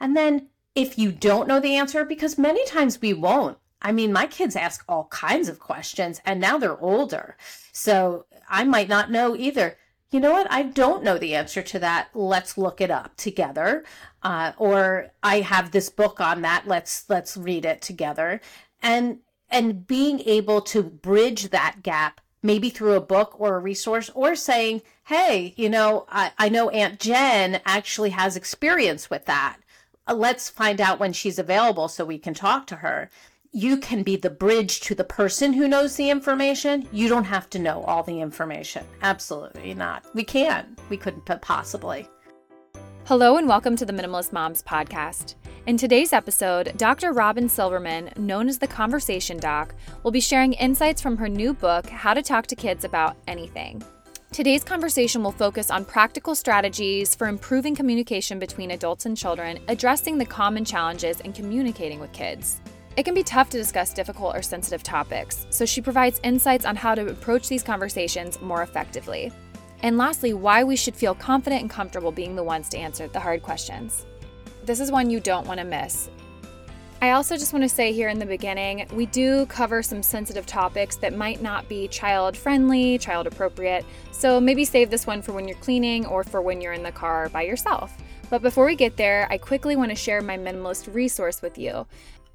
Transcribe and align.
And 0.00 0.16
then 0.16 0.48
if 0.74 0.98
you 0.98 1.12
don't 1.12 1.48
know 1.48 1.60
the 1.60 1.76
answer, 1.76 2.04
because 2.04 2.38
many 2.38 2.64
times 2.66 3.00
we 3.00 3.12
won't. 3.12 3.58
I 3.80 3.92
mean, 3.92 4.12
my 4.12 4.26
kids 4.26 4.56
ask 4.56 4.84
all 4.88 5.04
kinds 5.06 5.48
of 5.48 5.60
questions 5.60 6.20
and 6.24 6.40
now 6.40 6.58
they're 6.58 6.80
older. 6.80 7.36
So 7.72 8.26
I 8.48 8.64
might 8.64 8.88
not 8.88 9.10
know 9.10 9.36
either. 9.36 9.76
You 10.10 10.20
know 10.20 10.32
what? 10.32 10.50
I 10.50 10.62
don't 10.62 11.04
know 11.04 11.18
the 11.18 11.34
answer 11.34 11.62
to 11.62 11.78
that. 11.80 12.08
Let's 12.14 12.56
look 12.56 12.80
it 12.80 12.90
up 12.90 13.16
together. 13.16 13.84
Uh, 14.22 14.52
or 14.56 15.12
I 15.22 15.40
have 15.40 15.70
this 15.70 15.90
book 15.90 16.20
on 16.20 16.42
that. 16.42 16.66
Let's 16.66 17.04
let's 17.08 17.36
read 17.36 17.64
it 17.64 17.82
together. 17.82 18.40
And 18.82 19.18
and 19.50 19.86
being 19.86 20.20
able 20.20 20.60
to 20.62 20.82
bridge 20.82 21.50
that 21.50 21.82
gap 21.82 22.20
maybe 22.42 22.70
through 22.70 22.94
a 22.94 23.00
book 23.00 23.38
or 23.40 23.56
a 23.56 23.60
resource 23.60 24.10
or 24.14 24.36
saying 24.36 24.82
hey 25.06 25.54
you 25.56 25.68
know 25.68 26.06
i, 26.08 26.30
I 26.38 26.48
know 26.48 26.68
aunt 26.70 27.00
jen 27.00 27.60
actually 27.64 28.10
has 28.10 28.36
experience 28.36 29.10
with 29.10 29.24
that 29.24 29.58
Uh, 30.08 30.14
let's 30.14 30.48
find 30.48 30.80
out 30.80 30.98
when 30.98 31.12
she's 31.12 31.38
available 31.38 31.88
so 31.88 32.04
we 32.04 32.18
can 32.18 32.34
talk 32.34 32.66
to 32.66 32.76
her 32.76 33.10
you 33.50 33.78
can 33.78 34.02
be 34.02 34.14
the 34.14 34.28
bridge 34.30 34.80
to 34.80 34.94
the 34.94 35.04
person 35.04 35.54
who 35.54 35.68
knows 35.68 35.96
the 35.96 36.10
information 36.10 36.86
you 36.92 37.08
don't 37.08 37.24
have 37.24 37.48
to 37.50 37.58
know 37.58 37.82
all 37.84 38.02
the 38.02 38.20
information 38.20 38.84
absolutely 39.02 39.74
not 39.74 40.04
we 40.14 40.24
can 40.24 40.76
we 40.88 40.96
couldn't 40.96 41.24
possibly 41.42 42.08
Hello, 43.08 43.38
and 43.38 43.48
welcome 43.48 43.74
to 43.74 43.86
the 43.86 43.92
Minimalist 43.94 44.34
Moms 44.34 44.62
podcast. 44.62 45.34
In 45.64 45.78
today's 45.78 46.12
episode, 46.12 46.76
Dr. 46.76 47.14
Robyn 47.14 47.48
Silverman, 47.48 48.10
known 48.18 48.50
as 48.50 48.58
the 48.58 48.66
Conversation 48.66 49.38
Doc, 49.38 49.74
will 50.02 50.10
be 50.10 50.20
sharing 50.20 50.52
insights 50.52 51.00
from 51.00 51.16
her 51.16 51.26
new 51.26 51.54
book, 51.54 51.88
How 51.88 52.12
to 52.12 52.20
Talk 52.20 52.46
to 52.48 52.54
Kids 52.54 52.84
About 52.84 53.16
Anything. 53.26 53.82
Today's 54.30 54.62
conversation 54.62 55.22
will 55.22 55.32
focus 55.32 55.70
on 55.70 55.86
practical 55.86 56.34
strategies 56.34 57.14
for 57.14 57.28
improving 57.28 57.74
communication 57.74 58.38
between 58.38 58.72
adults 58.72 59.06
and 59.06 59.16
children, 59.16 59.58
addressing 59.68 60.18
the 60.18 60.26
common 60.26 60.66
challenges 60.66 61.20
in 61.20 61.32
communicating 61.32 61.98
with 61.98 62.12
kids. 62.12 62.60
It 62.96 63.04
can 63.04 63.14
be 63.14 63.22
tough 63.22 63.48
to 63.50 63.56
discuss 63.56 63.94
difficult 63.94 64.36
or 64.36 64.42
sensitive 64.42 64.82
topics, 64.82 65.46
so 65.48 65.64
she 65.64 65.80
provides 65.80 66.20
insights 66.22 66.66
on 66.66 66.76
how 66.76 66.94
to 66.94 67.08
approach 67.08 67.48
these 67.48 67.62
conversations 67.62 68.40
more 68.40 68.62
effectively. 68.62 69.32
And 69.82 69.96
lastly, 69.96 70.34
why 70.34 70.62
we 70.62 70.76
should 70.76 70.94
feel 70.94 71.14
confident 71.14 71.62
and 71.62 71.70
comfortable 71.70 72.12
being 72.12 72.36
the 72.36 72.44
ones 72.44 72.68
to 72.68 72.78
answer 72.78 73.08
the 73.08 73.20
hard 73.20 73.42
questions. 73.42 74.04
This 74.62 74.78
is 74.78 74.92
one 74.92 75.08
you 75.08 75.20
don't 75.20 75.46
want 75.46 75.58
to 75.58 75.64
miss. 75.64 76.10
I 77.00 77.12
also 77.12 77.36
just 77.36 77.52
want 77.52 77.62
to 77.62 77.68
say 77.68 77.92
here 77.92 78.08
in 78.08 78.18
the 78.18 78.26
beginning, 78.26 78.84
we 78.92 79.06
do 79.06 79.46
cover 79.46 79.84
some 79.84 80.02
sensitive 80.02 80.46
topics 80.46 80.96
that 80.96 81.14
might 81.14 81.40
not 81.40 81.68
be 81.68 81.86
child 81.86 82.36
friendly, 82.36 82.98
child 82.98 83.28
appropriate, 83.28 83.84
so 84.10 84.40
maybe 84.40 84.64
save 84.64 84.90
this 84.90 85.06
one 85.06 85.22
for 85.22 85.32
when 85.32 85.46
you're 85.46 85.56
cleaning 85.58 86.06
or 86.06 86.24
for 86.24 86.42
when 86.42 86.60
you're 86.60 86.72
in 86.72 86.82
the 86.82 86.90
car 86.90 87.28
by 87.28 87.42
yourself. 87.42 87.96
But 88.30 88.42
before 88.42 88.66
we 88.66 88.74
get 88.74 88.96
there, 88.96 89.28
I 89.30 89.38
quickly 89.38 89.76
want 89.76 89.90
to 89.90 89.94
share 89.94 90.20
my 90.22 90.36
minimalist 90.36 90.92
resource 90.92 91.40
with 91.40 91.56
you. 91.56 91.86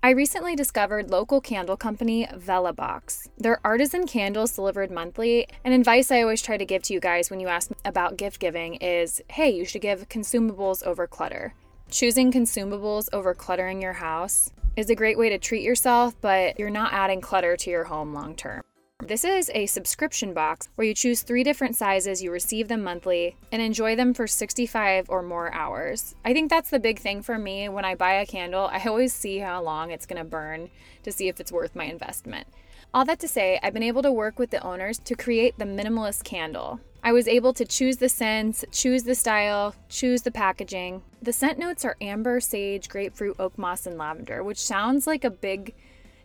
I 0.02 0.12
recently 0.12 0.56
discovered 0.56 1.12
local 1.12 1.42
candle 1.42 1.76
company 1.76 2.26
VellaBox. 2.28 3.28
They're 3.38 3.60
artisan 3.66 4.08
candles 4.08 4.56
delivered 4.56 4.92
monthly. 4.92 5.46
And 5.66 5.74
advice 5.74 6.10
I 6.10 6.22
always 6.22 6.42
try 6.42 6.56
to 6.56 6.66
give 6.66 6.84
to 6.84 6.94
you 6.94 7.02
guys 7.02 7.30
when 7.30 7.42
you 7.42 7.50
ask 7.50 7.72
about 7.84 8.16
gift 8.16 8.40
giving 8.40 8.76
is 8.76 9.22
hey, 9.30 9.50
you 9.50 9.66
should 9.66 9.82
give 9.82 10.08
consumables 10.08 10.84
over 10.84 11.06
clutter. 11.06 11.54
Choosing 11.94 12.32
consumables 12.32 13.08
over 13.14 13.36
cluttering 13.36 13.80
your 13.80 13.94
house 13.94 14.50
is 14.76 14.90
a 14.90 14.96
great 14.96 15.16
way 15.16 15.30
to 15.30 15.38
treat 15.38 15.62
yourself, 15.62 16.20
but 16.22 16.58
you're 16.58 16.72
not 16.72 16.92
adding 16.92 17.22
clutter 17.22 17.56
to 17.56 17.70
your 17.70 17.84
home 17.84 18.16
long 18.16 18.36
term. 18.36 18.64
This 19.06 19.24
is 19.24 19.52
a 19.54 19.68
subscription 19.68 20.34
box 20.34 20.70
where 20.74 20.88
you 20.88 20.96
choose 20.96 21.22
three 21.22 21.44
different 21.44 21.76
sizes, 21.76 22.24
you 22.24 22.32
receive 22.32 22.68
them 22.68 22.84
monthly, 22.84 23.38
and 23.52 23.62
enjoy 23.62 23.96
them 23.96 24.16
for 24.16 24.26
65 24.26 25.08
or 25.08 25.22
more 25.22 25.54
hours. 25.54 26.16
I 26.26 26.34
think 26.34 26.50
that's 26.50 26.72
the 26.72 26.80
big 26.80 26.98
thing 26.98 27.22
for 27.22 27.38
me. 27.38 27.70
When 27.70 27.86
I 27.86 27.94
buy 27.94 28.14
a 28.14 28.26
candle, 28.26 28.72
I 28.74 28.84
always 28.88 29.14
see 29.14 29.38
how 29.38 29.62
long 29.62 29.92
it's 29.92 30.08
going 30.08 30.18
to 30.18 30.28
burn 30.28 30.72
to 31.04 31.12
see 31.12 31.28
if 31.28 31.40
it's 31.40 31.52
worth 31.52 31.76
my 31.76 31.86
investment. 31.86 32.48
All 32.92 33.06
that 33.06 33.20
to 33.20 33.28
say, 33.28 33.60
I've 33.62 33.74
been 33.74 33.84
able 33.84 34.02
to 34.02 34.12
work 34.12 34.40
with 34.40 34.50
the 34.50 34.64
owners 34.64 34.98
to 34.98 35.14
create 35.14 35.60
the 35.60 35.66
minimalist 35.66 36.24
candle. 36.24 36.80
I 37.06 37.12
was 37.12 37.28
able 37.28 37.52
to 37.54 37.66
choose 37.66 37.98
the 37.98 38.08
scents, 38.08 38.64
choose 38.72 39.04
the 39.04 39.14
style, 39.14 39.76
choose 39.90 40.22
the 40.22 40.32
packaging. 40.32 41.02
The 41.22 41.34
scent 41.34 41.60
notes 41.60 41.84
are 41.84 41.98
amber, 42.00 42.40
sage, 42.40 42.88
grapefruit, 42.88 43.36
oak 43.40 43.58
moss, 43.58 43.86
and 43.86 43.98
lavender, 43.98 44.42
which 44.42 44.58
sounds 44.58 45.06
like 45.06 45.26
a 45.26 45.30
big 45.30 45.74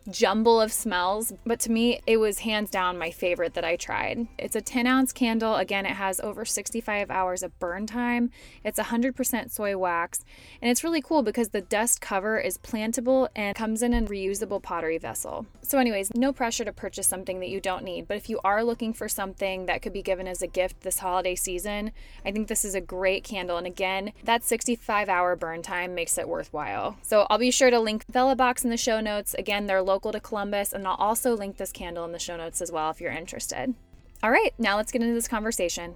jumble 0.09 0.61
of 0.61 0.71
smells, 0.71 1.33
but 1.45 1.59
to 1.61 1.71
me, 1.71 2.01
it 2.07 2.17
was 2.17 2.39
hands 2.39 2.69
down 2.69 2.97
my 2.97 3.11
favorite 3.11 3.53
that 3.53 3.65
I 3.65 3.75
tried. 3.75 4.27
It's 4.37 4.55
a 4.55 4.61
10 4.61 4.87
ounce 4.87 5.11
candle. 5.11 5.55
Again, 5.55 5.85
it 5.85 5.93
has 5.93 6.19
over 6.19 6.45
65 6.45 7.09
hours 7.09 7.43
of 7.43 7.57
burn 7.59 7.85
time. 7.85 8.31
It's 8.63 8.79
100% 8.79 9.51
soy 9.51 9.77
wax, 9.77 10.23
and 10.61 10.69
it's 10.69 10.83
really 10.83 11.01
cool 11.01 11.23
because 11.23 11.49
the 11.49 11.61
dust 11.61 12.01
cover 12.01 12.39
is 12.39 12.57
plantable 12.57 13.29
and 13.35 13.55
comes 13.55 13.81
in 13.81 13.93
a 13.93 14.01
reusable 14.01 14.61
pottery 14.61 14.97
vessel. 14.97 15.45
So, 15.61 15.77
anyways, 15.77 16.11
no 16.15 16.33
pressure 16.33 16.65
to 16.65 16.73
purchase 16.73 17.07
something 17.07 17.39
that 17.39 17.49
you 17.49 17.59
don't 17.59 17.83
need, 17.83 18.07
but 18.07 18.17
if 18.17 18.29
you 18.29 18.39
are 18.43 18.63
looking 18.63 18.93
for 18.93 19.07
something 19.07 19.65
that 19.67 19.81
could 19.81 19.93
be 19.93 20.01
given 20.01 20.27
as 20.27 20.41
a 20.41 20.47
gift 20.47 20.81
this 20.81 20.99
holiday 20.99 21.35
season, 21.35 21.91
I 22.25 22.31
think 22.31 22.47
this 22.47 22.65
is 22.65 22.75
a 22.75 22.81
great 22.81 23.23
candle. 23.23 23.57
And 23.57 23.67
again, 23.67 24.13
that 24.23 24.43
65 24.43 25.09
hour 25.09 25.35
burn 25.35 25.61
time 25.61 25.93
makes 25.93 26.17
it 26.17 26.27
worthwhile. 26.27 26.97
So, 27.03 27.27
I'll 27.29 27.37
be 27.37 27.51
sure 27.51 27.69
to 27.69 27.79
link 27.79 28.05
VellaBox 28.11 28.63
in 28.63 28.69
the 28.69 28.77
show 28.77 28.99
notes. 28.99 29.35
Again, 29.35 29.67
they're 29.67 29.83
local 29.89 30.11
to 30.11 30.19
Columbus, 30.19 30.71
and 30.71 30.87
I'll 30.87 30.95
also 30.95 31.35
link 31.35 31.57
this 31.57 31.71
candle 31.71 32.05
in 32.05 32.11
the 32.13 32.19
show 32.19 32.37
notes 32.37 32.61
as 32.61 32.71
well 32.71 32.91
if 32.91 33.01
you're 33.01 33.11
interested. 33.11 33.73
All 34.21 34.31
right, 34.31 34.53
now 34.57 34.77
let's 34.77 34.91
get 34.91 35.01
into 35.01 35.13
this 35.15 35.27
conversation. 35.27 35.95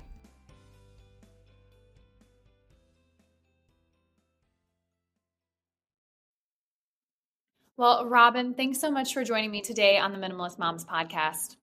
Well, 7.78 8.06
Robyn, 8.06 8.56
thanks 8.56 8.80
so 8.80 8.90
much 8.90 9.14
for 9.14 9.24
joining 9.24 9.52
me 9.52 9.62
today 9.62 9.98
on 9.98 10.12
the 10.12 10.18
Minimalist 10.18 10.58
Moms 10.58 10.86
podcast. 10.86 11.58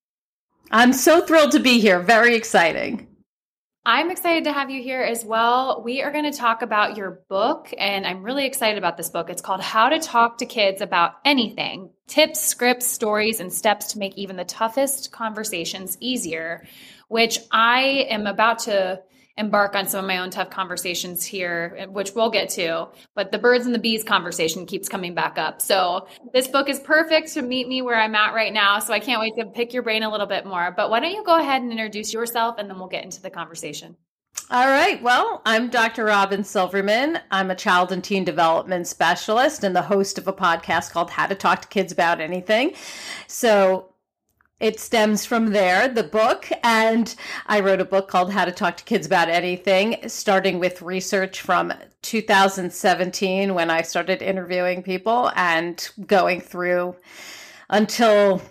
I'm 0.71 0.93
so 0.93 1.25
thrilled 1.25 1.53
to 1.53 1.61
be 1.61 1.81
here. 1.81 2.01
Very 2.01 2.37
exciting. 2.37 3.10
I'm 3.85 4.11
excited 4.11 4.45
to 4.45 4.53
have 4.53 4.69
you 4.69 4.83
here 4.83 5.01
as 5.01 5.25
well. 5.25 5.83
We 5.83 6.03
are 6.03 6.13
going 6.13 6.31
to 6.31 6.37
talk 6.37 6.61
about 6.61 6.99
your 6.99 7.23
book, 7.31 7.73
and 7.79 8.07
I'm 8.07 8.23
really 8.23 8.45
excited 8.45 8.77
about 8.77 8.99
this 8.99 9.09
book. 9.09 9.31
It's 9.31 9.41
called 9.41 9.63
How 9.63 9.89
to 9.89 9.99
Talk 9.99 10.37
to 10.39 10.47
Kids 10.47 10.83
About 10.83 11.15
Anything 11.25 11.89
Tips, 12.07 12.43
Scripts, 12.43 12.87
Stories, 12.87 13.41
and 13.41 13.51
Steps 13.51 13.93
to 13.93 13.99
Make 13.99 14.19
Even 14.19 14.37
the 14.37 14.45
Toughest 14.45 15.13
Conversations 15.13 15.97
Easier, 15.99 16.67
which 17.09 17.39
I 17.51 18.07
am 18.11 18.27
about 18.27 18.59
to 18.61 19.01
embark 19.41 19.75
on 19.75 19.89
some 19.89 20.05
of 20.05 20.07
my 20.07 20.19
own 20.19 20.31
tough 20.31 20.51
conversations 20.51 21.25
here, 21.25 21.87
which 21.91 22.13
we'll 22.15 22.31
get 22.31 22.51
to. 22.51 22.89
But 23.15 23.33
the 23.33 23.39
birds 23.39 23.67
and 23.67 23.75
the 23.75 23.79
bees 23.79 24.05
conversation 24.05 24.67
keeps 24.67 24.89
coming 24.89 25.15
back 25.15 25.39
up. 25.39 25.61
So 25.61 26.07
this 26.33 26.47
book 26.47 26.69
is 26.69 26.79
perfect 26.79 27.33
to 27.35 27.43
meet 27.43 27.67
me 27.67 27.83
where 27.83 27.99
I'm 27.99 28.15
at 28.15 28.35
right 28.35 28.53
now. 28.53 28.79
So 28.79 28.93
I 28.93 29.01
can't 29.01 29.21
wait 29.21 29.35
to 29.39 29.47
pick 29.47 29.73
your 29.73 29.83
brain 29.83 30.03
a 30.03 30.11
little 30.11 30.27
bit 30.27 30.47
more. 30.47 30.73
But 30.77 30.91
why 30.91 31.01
don't 31.01 31.13
you 31.13 31.25
go 31.25 31.39
ahead 31.41 31.63
and 31.63 31.73
introduce 31.73 32.13
yourself 32.13 32.57
and 32.59 32.69
then 32.69 32.79
we'll 32.79 32.89
get 32.89 33.05
into 33.05 33.23
the 33.23 33.31
conversation. 33.31 33.97
All 34.51 34.67
right. 34.67 35.01
Well, 35.03 35.43
I'm 35.47 35.71
Dr. 35.71 36.05
Robyn 36.05 36.45
Silverman. 36.45 37.21
I'm 37.31 37.51
a 37.51 37.57
child 37.57 37.93
and 37.93 38.03
teen 38.03 38.25
development 38.25 38.87
specialist 38.87 39.65
and 39.65 39.75
the 39.75 39.83
host 39.83 40.19
of 40.19 40.29
a 40.29 40.33
podcast 40.33 40.91
called 40.91 41.11
How 41.11 41.27
to 41.27 41.35
Talk 41.35 41.63
to 41.63 41.69
Kids 41.69 41.93
About 41.93 42.21
Anything. 42.21 42.75
So 43.27 43.95
it 44.61 44.79
stems 44.79 45.25
from 45.25 45.47
there, 45.51 45.89
the 45.89 46.03
book. 46.03 46.49
And 46.63 47.13
I 47.47 47.61
wrote 47.61 47.81
a 47.81 47.85
book 47.85 48.09
called 48.09 48.31
How 48.31 48.45
to 48.45 48.53
Talk 48.53 48.77
to 48.77 48.85
Kids 48.85 49.07
About 49.07 49.29
Anything, 49.29 49.97
starting 50.07 50.59
with 50.59 50.83
research 50.83 51.41
from 51.41 51.73
2017 52.03 53.55
when 53.55 53.71
I 53.71 53.83
started 53.83 54.23
interviewing 54.23 54.83
people 54.83 55.33
and 55.35 55.91
going 56.07 56.41
through 56.41 56.95
until 57.71 58.43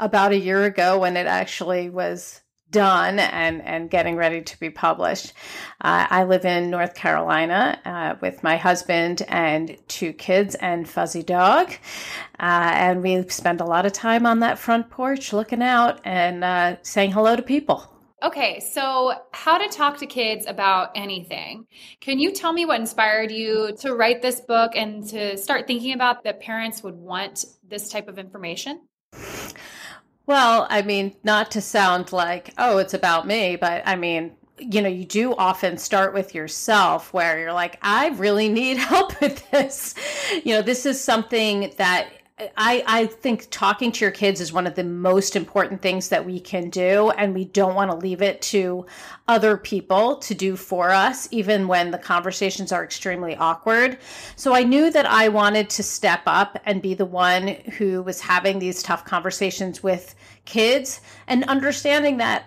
about 0.00 0.32
a 0.32 0.38
year 0.38 0.64
ago 0.64 0.98
when 0.98 1.16
it 1.16 1.26
actually 1.26 1.90
was 1.90 2.42
done 2.70 3.18
and 3.18 3.62
and 3.62 3.90
getting 3.90 4.16
ready 4.16 4.42
to 4.42 4.60
be 4.60 4.70
published. 4.70 5.32
Uh, 5.80 6.06
I 6.10 6.24
live 6.24 6.44
in 6.44 6.70
North 6.70 6.94
Carolina 6.94 7.80
uh, 7.84 8.14
with 8.20 8.42
my 8.42 8.56
husband 8.56 9.22
and 9.28 9.76
two 9.88 10.12
kids 10.12 10.54
and 10.56 10.88
fuzzy 10.88 11.22
dog, 11.22 11.72
uh, 12.38 12.72
and 12.74 13.02
we 13.02 13.28
spend 13.28 13.60
a 13.60 13.64
lot 13.64 13.86
of 13.86 13.92
time 13.92 14.26
on 14.26 14.40
that 14.40 14.58
front 14.58 14.90
porch 14.90 15.32
looking 15.32 15.62
out 15.62 16.00
and 16.04 16.44
uh, 16.44 16.76
saying 16.82 17.12
hello 17.12 17.36
to 17.36 17.42
people. 17.42 17.92
Okay, 18.20 18.58
so 18.58 19.14
how 19.32 19.58
to 19.58 19.68
talk 19.68 19.98
to 19.98 20.06
kids 20.06 20.46
about 20.46 20.90
anything. 20.96 21.66
Can 22.00 22.18
you 22.18 22.32
tell 22.32 22.52
me 22.52 22.66
what 22.66 22.80
inspired 22.80 23.30
you 23.30 23.76
to 23.80 23.94
write 23.94 24.22
this 24.22 24.40
book 24.40 24.72
and 24.74 25.06
to 25.10 25.36
start 25.36 25.68
thinking 25.68 25.92
about 25.92 26.24
that 26.24 26.40
parents 26.40 26.82
would 26.82 26.96
want 26.96 27.44
this 27.68 27.88
type 27.88 28.08
of 28.08 28.18
information? 28.18 28.80
Well, 30.28 30.66
I 30.68 30.82
mean, 30.82 31.16
not 31.24 31.50
to 31.52 31.62
sound 31.62 32.12
like, 32.12 32.52
oh, 32.58 32.76
it's 32.76 32.92
about 32.92 33.26
me, 33.26 33.56
but 33.56 33.82
I 33.86 33.96
mean, 33.96 34.32
you 34.58 34.82
know, 34.82 34.88
you 34.88 35.06
do 35.06 35.34
often 35.34 35.78
start 35.78 36.12
with 36.12 36.34
yourself 36.34 37.14
where 37.14 37.40
you're 37.40 37.54
like, 37.54 37.78
I 37.80 38.08
really 38.08 38.50
need 38.50 38.76
help 38.76 39.18
with 39.22 39.50
this. 39.50 39.94
You 40.44 40.52
know, 40.52 40.60
this 40.60 40.84
is 40.84 41.02
something 41.02 41.72
that 41.78 42.10
I, 42.56 42.84
I 42.86 43.06
think 43.06 43.48
talking 43.50 43.90
to 43.92 44.04
your 44.04 44.12
kids 44.12 44.40
is 44.40 44.52
one 44.52 44.66
of 44.66 44.76
the 44.76 44.84
most 44.84 45.34
important 45.34 45.82
things 45.82 46.08
that 46.10 46.24
we 46.24 46.38
can 46.38 46.70
do, 46.70 47.10
and 47.10 47.34
we 47.34 47.44
don't 47.46 47.74
want 47.74 47.90
to 47.90 47.96
leave 47.96 48.22
it 48.22 48.40
to 48.42 48.86
other 49.26 49.56
people 49.56 50.16
to 50.16 50.34
do 50.34 50.54
for 50.54 50.90
us, 50.90 51.28
even 51.32 51.66
when 51.66 51.90
the 51.90 51.98
conversations 51.98 52.70
are 52.70 52.84
extremely 52.84 53.34
awkward. 53.36 53.98
So 54.36 54.54
I 54.54 54.62
knew 54.62 54.90
that 54.90 55.06
I 55.06 55.28
wanted 55.28 55.68
to 55.70 55.82
step 55.82 56.22
up 56.26 56.60
and 56.64 56.80
be 56.80 56.94
the 56.94 57.04
one 57.04 57.48
who 57.76 58.02
was 58.02 58.20
having 58.20 58.58
these 58.58 58.82
tough 58.82 59.04
conversations 59.04 59.82
with 59.82 60.14
kids 60.44 61.00
and 61.26 61.44
understanding 61.44 62.18
that 62.18 62.44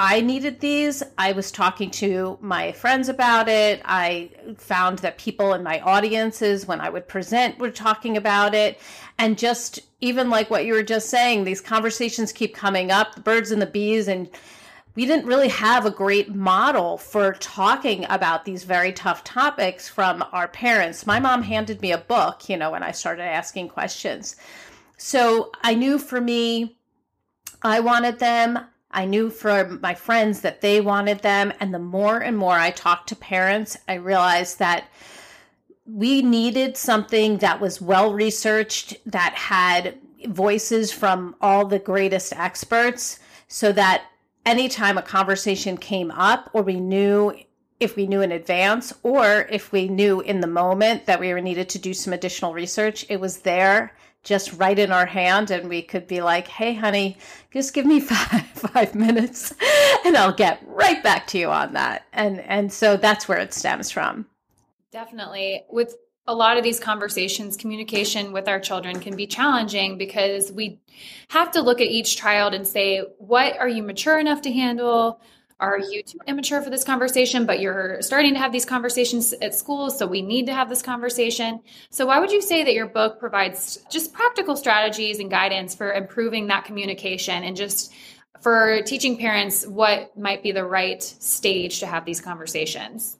I 0.00 0.20
needed 0.20 0.60
these. 0.60 1.02
I 1.18 1.32
was 1.32 1.50
talking 1.50 1.90
to 1.90 2.38
my 2.40 2.70
friends 2.70 3.08
about 3.08 3.48
it. 3.48 3.82
I 3.84 4.30
found 4.56 5.00
that 5.00 5.18
people 5.18 5.54
in 5.54 5.64
my 5.64 5.80
audiences, 5.80 6.68
when 6.68 6.80
I 6.80 6.88
would 6.88 7.08
present, 7.08 7.58
were 7.58 7.72
talking 7.72 8.16
about 8.16 8.54
it. 8.54 8.78
And 9.18 9.36
just 9.36 9.80
even 10.00 10.30
like 10.30 10.50
what 10.50 10.64
you 10.64 10.74
were 10.74 10.84
just 10.84 11.10
saying, 11.10 11.42
these 11.42 11.60
conversations 11.60 12.30
keep 12.30 12.54
coming 12.54 12.92
up 12.92 13.16
the 13.16 13.20
birds 13.20 13.50
and 13.50 13.60
the 13.60 13.66
bees. 13.66 14.06
And 14.06 14.30
we 14.94 15.04
didn't 15.04 15.26
really 15.26 15.48
have 15.48 15.84
a 15.84 15.90
great 15.90 16.32
model 16.32 16.96
for 16.96 17.32
talking 17.34 18.06
about 18.08 18.44
these 18.44 18.62
very 18.62 18.92
tough 18.92 19.24
topics 19.24 19.88
from 19.88 20.24
our 20.30 20.46
parents. 20.46 21.08
My 21.08 21.18
mom 21.18 21.42
handed 21.42 21.82
me 21.82 21.90
a 21.90 21.98
book, 21.98 22.48
you 22.48 22.56
know, 22.56 22.70
when 22.70 22.84
I 22.84 22.92
started 22.92 23.24
asking 23.24 23.70
questions. 23.70 24.36
So 24.96 25.50
I 25.64 25.74
knew 25.74 25.98
for 25.98 26.20
me, 26.20 26.78
I 27.62 27.80
wanted 27.80 28.20
them. 28.20 28.60
I 28.90 29.04
knew 29.04 29.30
from 29.30 29.80
my 29.80 29.94
friends 29.94 30.40
that 30.40 30.60
they 30.60 30.80
wanted 30.80 31.20
them. 31.20 31.52
And 31.60 31.74
the 31.74 31.78
more 31.78 32.18
and 32.18 32.36
more 32.36 32.54
I 32.54 32.70
talked 32.70 33.08
to 33.10 33.16
parents, 33.16 33.76
I 33.86 33.94
realized 33.94 34.58
that 34.58 34.84
we 35.84 36.22
needed 36.22 36.76
something 36.76 37.38
that 37.38 37.60
was 37.60 37.80
well 37.80 38.12
researched, 38.12 38.96
that 39.06 39.34
had 39.34 39.98
voices 40.26 40.92
from 40.92 41.34
all 41.40 41.64
the 41.64 41.78
greatest 41.78 42.32
experts, 42.32 43.20
so 43.46 43.72
that 43.72 44.04
anytime 44.44 44.98
a 44.98 45.02
conversation 45.02 45.76
came 45.76 46.10
up 46.10 46.50
or 46.52 46.62
we 46.62 46.80
knew 46.80 47.34
if 47.80 47.94
we 47.94 48.06
knew 48.06 48.22
in 48.22 48.32
advance 48.32 48.92
or 49.04 49.46
if 49.50 49.70
we 49.70 49.88
knew 49.88 50.20
in 50.20 50.40
the 50.40 50.48
moment 50.48 51.06
that 51.06 51.20
we 51.20 51.32
were 51.32 51.40
needed 51.40 51.68
to 51.68 51.78
do 51.78 51.94
some 51.94 52.12
additional 52.12 52.52
research, 52.52 53.06
it 53.08 53.20
was 53.20 53.38
there 53.38 53.92
just 54.24 54.52
right 54.54 54.78
in 54.78 54.92
our 54.92 55.06
hand 55.06 55.50
and 55.50 55.68
we 55.68 55.80
could 55.80 56.06
be 56.06 56.20
like 56.20 56.48
hey 56.48 56.74
honey 56.74 57.16
just 57.52 57.72
give 57.72 57.86
me 57.86 58.00
five 58.00 58.46
five 58.46 58.94
minutes 58.94 59.54
and 60.04 60.16
i'll 60.16 60.32
get 60.32 60.60
right 60.78 61.02
back 61.02 61.26
to 61.26 61.38
you 61.38 61.50
on 61.50 61.72
that. 61.74 62.06
And 62.12 62.40
and 62.40 62.72
so 62.72 62.96
that's 62.96 63.28
where 63.28 63.38
it 63.38 63.52
stems 63.52 63.90
from. 63.90 64.26
Definitely. 64.90 65.64
With 65.68 65.96
a 66.26 66.34
lot 66.34 66.56
of 66.56 66.64
these 66.64 66.78
conversations 66.78 67.56
communication 67.56 68.32
with 68.32 68.48
our 68.48 68.60
children 68.60 69.00
can 69.00 69.16
be 69.16 69.26
challenging 69.26 69.98
because 69.98 70.52
we 70.52 70.80
have 71.28 71.50
to 71.52 71.60
look 71.60 71.80
at 71.80 71.88
each 71.88 72.16
child 72.16 72.54
and 72.54 72.66
say 72.66 73.02
what 73.18 73.58
are 73.58 73.68
you 73.68 73.82
mature 73.82 74.18
enough 74.18 74.40
to 74.42 74.52
handle 74.52 75.20
are 75.60 75.78
you 75.78 76.02
too 76.02 76.18
immature 76.26 76.62
for 76.62 76.70
this 76.70 76.84
conversation 76.84 77.44
but 77.44 77.60
you're 77.60 78.00
starting 78.00 78.34
to 78.34 78.38
have 78.38 78.52
these 78.52 78.64
conversations 78.64 79.34
at 79.42 79.54
school 79.54 79.90
so 79.90 80.06
we 80.06 80.22
need 80.22 80.46
to 80.46 80.54
have 80.54 80.68
this 80.68 80.82
conversation. 80.82 81.60
So 81.90 82.06
why 82.06 82.20
would 82.20 82.30
you 82.30 82.40
say 82.40 82.64
that 82.64 82.74
your 82.74 82.86
book 82.86 83.18
provides 83.18 83.78
just 83.90 84.12
practical 84.12 84.56
strategies 84.56 85.18
and 85.18 85.30
guidance 85.30 85.74
for 85.74 85.92
improving 85.92 86.46
that 86.48 86.64
communication 86.64 87.42
and 87.42 87.56
just 87.56 87.92
for 88.40 88.82
teaching 88.82 89.18
parents 89.18 89.66
what 89.66 90.16
might 90.16 90.42
be 90.42 90.52
the 90.52 90.64
right 90.64 91.02
stage 91.02 91.80
to 91.80 91.86
have 91.86 92.04
these 92.04 92.20
conversations 92.20 93.17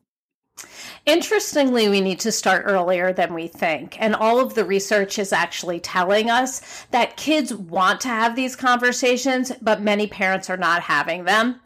Interestingly, 1.06 1.88
we 1.88 2.00
need 2.00 2.20
to 2.20 2.32
start 2.32 2.64
earlier 2.66 3.12
than 3.12 3.32
we 3.32 3.48
think. 3.48 3.96
And 4.00 4.14
all 4.14 4.40
of 4.40 4.54
the 4.54 4.64
research 4.64 5.18
is 5.18 5.32
actually 5.32 5.80
telling 5.80 6.28
us 6.28 6.86
that 6.90 7.16
kids 7.16 7.54
want 7.54 8.00
to 8.02 8.08
have 8.08 8.36
these 8.36 8.54
conversations, 8.54 9.52
but 9.62 9.80
many 9.80 10.06
parents 10.06 10.50
are 10.50 10.56
not 10.56 10.82
having 10.82 11.24
them. 11.24 11.60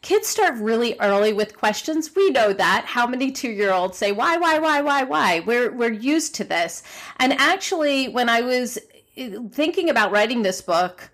Kids 0.00 0.28
start 0.28 0.54
really 0.56 0.96
early 1.00 1.32
with 1.32 1.58
questions. 1.58 2.14
We 2.14 2.30
know 2.30 2.52
that. 2.52 2.84
How 2.86 3.06
many 3.06 3.32
two 3.32 3.50
year 3.50 3.72
olds 3.72 3.98
say, 3.98 4.12
why, 4.12 4.36
why, 4.36 4.58
why, 4.58 4.80
why, 4.80 5.02
why? 5.02 5.40
We're, 5.40 5.72
we're 5.72 5.92
used 5.92 6.34
to 6.36 6.44
this. 6.44 6.82
And 7.18 7.32
actually, 7.34 8.08
when 8.08 8.28
I 8.28 8.40
was 8.40 8.78
eh, 9.16 9.36
thinking 9.52 9.90
about 9.90 10.12
writing 10.12 10.42
this 10.42 10.62
book, 10.62 11.10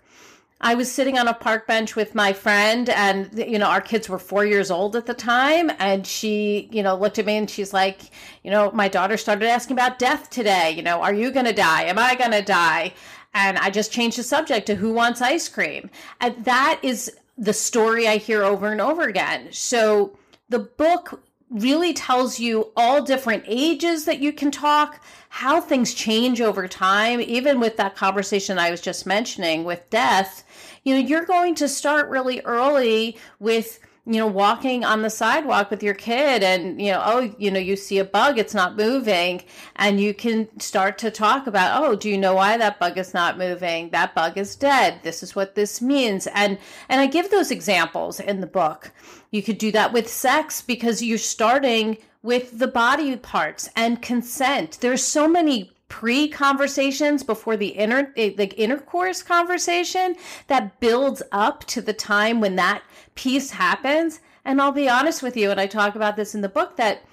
I 0.63 0.75
was 0.75 0.89
sitting 0.89 1.19
on 1.19 1.27
a 1.27 1.33
park 1.33 1.67
bench 1.67 1.97
with 1.97 2.15
my 2.15 2.31
friend, 2.31 2.89
and 2.89 3.37
you 3.37 3.59
know, 3.59 3.67
our 3.67 3.81
kids 3.81 4.07
were 4.07 4.17
four 4.17 4.45
years 4.45 4.71
old 4.71 4.95
at 4.95 5.05
the 5.05 5.13
time. 5.13 5.69
And 5.77 6.07
she, 6.07 6.69
you 6.71 6.81
know, 6.81 6.95
looked 6.95 7.19
at 7.19 7.25
me 7.25 7.35
and 7.35 7.49
she's 7.49 7.73
like, 7.73 8.11
you 8.43 8.49
know, 8.49 8.71
my 8.71 8.87
daughter 8.87 9.17
started 9.17 9.49
asking 9.49 9.75
about 9.75 9.99
death 9.99 10.29
today. 10.29 10.71
You 10.71 10.81
know, 10.81 11.01
are 11.01 11.13
you 11.13 11.31
going 11.31 11.45
to 11.45 11.53
die? 11.53 11.83
Am 11.83 11.99
I 11.99 12.15
going 12.15 12.31
to 12.31 12.41
die? 12.41 12.93
And 13.33 13.57
I 13.57 13.71
just 13.71 13.91
changed 13.91 14.17
the 14.17 14.23
subject 14.23 14.65
to 14.67 14.75
who 14.75 14.93
wants 14.93 15.21
ice 15.21 15.49
cream. 15.49 15.89
And 16.21 16.45
that 16.45 16.79
is 16.81 17.11
the 17.37 17.53
story 17.53 18.07
I 18.07 18.15
hear 18.15 18.43
over 18.43 18.71
and 18.71 18.79
over 18.79 19.03
again. 19.03 19.49
So 19.51 20.17
the 20.47 20.59
book 20.59 21.21
really 21.53 21.93
tells 21.93 22.39
you 22.39 22.71
all 22.75 23.01
different 23.01 23.43
ages 23.47 24.05
that 24.05 24.19
you 24.19 24.33
can 24.33 24.51
talk, 24.51 25.03
how 25.29 25.61
things 25.61 25.93
change 25.93 26.41
over 26.41 26.67
time, 26.67 27.21
even 27.21 27.59
with 27.59 27.77
that 27.77 27.95
conversation 27.95 28.59
I 28.59 28.71
was 28.71 28.81
just 28.81 29.05
mentioning 29.05 29.63
with 29.63 29.89
death 29.89 30.43
you 30.83 30.95
know, 30.95 30.99
you're 30.99 31.25
going 31.25 31.55
to 31.55 31.69
start 31.69 32.09
really 32.09 32.41
early 32.41 33.17
with 33.39 33.79
you 34.05 34.19
know, 34.19 34.27
walking 34.27 34.83
on 34.83 35.01
the 35.01 35.09
sidewalk 35.09 35.71
with 35.71 35.81
your 35.81 35.93
kid 35.93 36.43
and, 36.43 36.81
you 36.81 36.91
know, 36.91 37.01
oh, 37.05 37.33
you 37.37 37.49
know, 37.49 37.59
you 37.59 37.77
see 37.77 37.99
a 37.99 38.03
bug, 38.03 38.37
it's 38.37 38.53
not 38.53 38.75
moving. 38.75 39.41
And 39.77 40.01
you 40.01 40.13
can 40.13 40.47
start 40.59 40.97
to 40.99 41.11
talk 41.11 41.47
about, 41.47 41.81
oh, 41.81 41.95
do 41.95 42.09
you 42.09 42.17
know 42.17 42.33
why 42.33 42.57
that 42.57 42.79
bug 42.79 42.97
is 42.97 43.13
not 43.13 43.37
moving? 43.37 43.91
That 43.91 44.13
bug 44.13 44.37
is 44.37 44.57
dead. 44.57 44.99
This 45.03 45.23
is 45.23 45.37
what 45.37 45.55
this 45.55 45.81
means. 45.81 46.27
And, 46.27 46.57
and 46.89 46.99
I 46.99 47.07
give 47.07 47.31
those 47.31 47.49
examples 47.49 48.19
in 48.19 48.41
the 48.41 48.47
book. 48.47 48.91
You 49.31 49.41
could 49.41 49.57
do 49.57 49.71
that 49.71 49.93
with 49.93 50.09
sex 50.09 50.61
because 50.61 51.01
you're 51.01 51.17
starting 51.17 51.97
with 52.21 52.59
the 52.59 52.67
body 52.67 53.15
parts 53.15 53.69
and 53.73 54.01
consent. 54.01 54.79
There's 54.81 55.03
so 55.03 55.29
many 55.29 55.71
pre 55.93 56.27
conversations 56.27 57.21
before 57.21 57.55
the 57.55 57.67
inner 57.67 58.11
the 58.15 58.51
intercourse 58.57 59.21
conversation 59.21 60.15
that 60.47 60.79
builds 60.79 61.21
up 61.31 61.63
to 61.65 61.81
the 61.81 61.93
time 61.93 62.41
when 62.41 62.55
that 62.55 62.81
piece 63.15 63.51
happens 63.51 64.19
and 64.45 64.61
I'll 64.61 64.71
be 64.71 64.89
honest 64.89 65.23
with 65.23 65.37
you 65.37 65.51
and 65.51 65.59
I 65.59 65.67
talk 65.67 65.95
about 65.95 66.15
this 66.15 66.35
in 66.35 66.41
the 66.41 66.49
book 66.49 66.77
that 66.77 67.03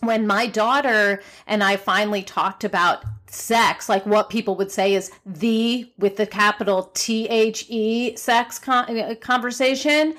when 0.00 0.26
my 0.26 0.46
daughter 0.46 1.22
and 1.46 1.64
I 1.64 1.76
finally 1.76 2.22
talked 2.22 2.62
about 2.64 3.04
sex, 3.26 3.88
like 3.88 4.06
what 4.06 4.30
people 4.30 4.54
would 4.56 4.70
say 4.70 4.94
is 4.94 5.10
the 5.26 5.90
with 5.98 6.16
the 6.16 6.26
capital 6.26 6.90
T 6.94 7.26
H 7.26 7.66
E 7.68 8.16
sex 8.16 8.58
con- 8.58 8.96
uh, 8.96 9.14
conversation, 9.20 10.14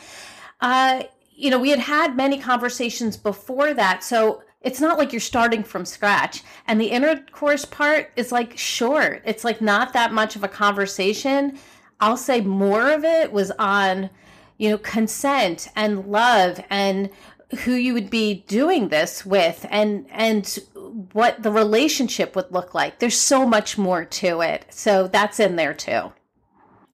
uh, 0.61 1.03
you 1.31 1.49
know, 1.49 1.59
we 1.59 1.69
had 1.69 1.79
had 1.79 2.17
many 2.17 2.37
conversations 2.37 3.15
before 3.15 3.73
that. 3.73 4.03
So 4.03 4.43
it's 4.61 4.81
not 4.81 4.97
like 4.97 5.13
you're 5.13 5.21
starting 5.21 5.63
from 5.63 5.85
scratch. 5.85 6.43
And 6.67 6.81
the 6.81 6.87
intercourse 6.87 7.63
part 7.63 8.11
is 8.17 8.31
like 8.31 8.57
short. 8.57 9.21
It's 9.23 9.45
like 9.45 9.61
not 9.61 9.93
that 9.93 10.11
much 10.11 10.35
of 10.35 10.43
a 10.43 10.49
conversation. 10.49 11.57
I'll 12.01 12.17
say 12.17 12.41
more 12.41 12.91
of 12.91 13.05
it 13.05 13.31
was 13.31 13.51
on, 13.51 14.09
you 14.59 14.69
know, 14.69 14.77
consent 14.77 15.69
and 15.75 16.05
love 16.05 16.63
and 16.69 17.09
who 17.63 17.71
you 17.71 17.95
would 17.95 18.11
be 18.11 18.45
doing 18.47 18.89
this 18.89 19.25
with 19.25 19.65
and 19.71 20.05
and 20.11 20.59
what 21.13 21.41
the 21.41 21.51
relationship 21.51 22.35
would 22.35 22.51
look 22.51 22.75
like. 22.75 22.99
There's 22.99 23.17
so 23.17 23.47
much 23.47 23.75
more 23.75 24.05
to 24.05 24.41
it. 24.41 24.67
So 24.69 25.07
that's 25.07 25.39
in 25.39 25.55
there 25.55 25.73
too. 25.73 26.13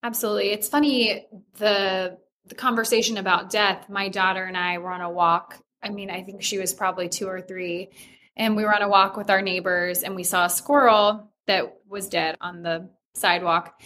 Absolutely. 0.02 0.52
It's 0.52 0.70
funny 0.70 1.28
the 1.56 2.18
the 2.46 2.56
conversation 2.56 3.18
about 3.18 3.50
death. 3.50 3.90
My 3.90 4.08
daughter 4.08 4.46
and 4.46 4.56
I 4.56 4.78
were 4.78 4.92
on 4.92 5.02
a 5.02 5.10
walk 5.10 5.60
I 5.86 5.90
mean, 5.90 6.10
I 6.10 6.24
think 6.24 6.42
she 6.42 6.58
was 6.58 6.74
probably 6.74 7.08
two 7.08 7.28
or 7.28 7.42
three. 7.42 7.92
And 8.36 8.56
we 8.56 8.64
were 8.64 8.74
on 8.74 8.82
a 8.82 8.90
walk 8.90 9.16
with 9.16 9.30
our 9.30 9.42
neighbors 9.42 10.02
and 10.02 10.16
we 10.16 10.24
saw 10.24 10.46
a 10.46 10.50
squirrel 10.50 11.32
that 11.46 11.78
was 11.88 12.10
dead 12.10 12.36
on 12.42 12.64
the 12.64 12.90
sidewalk. 13.14 13.80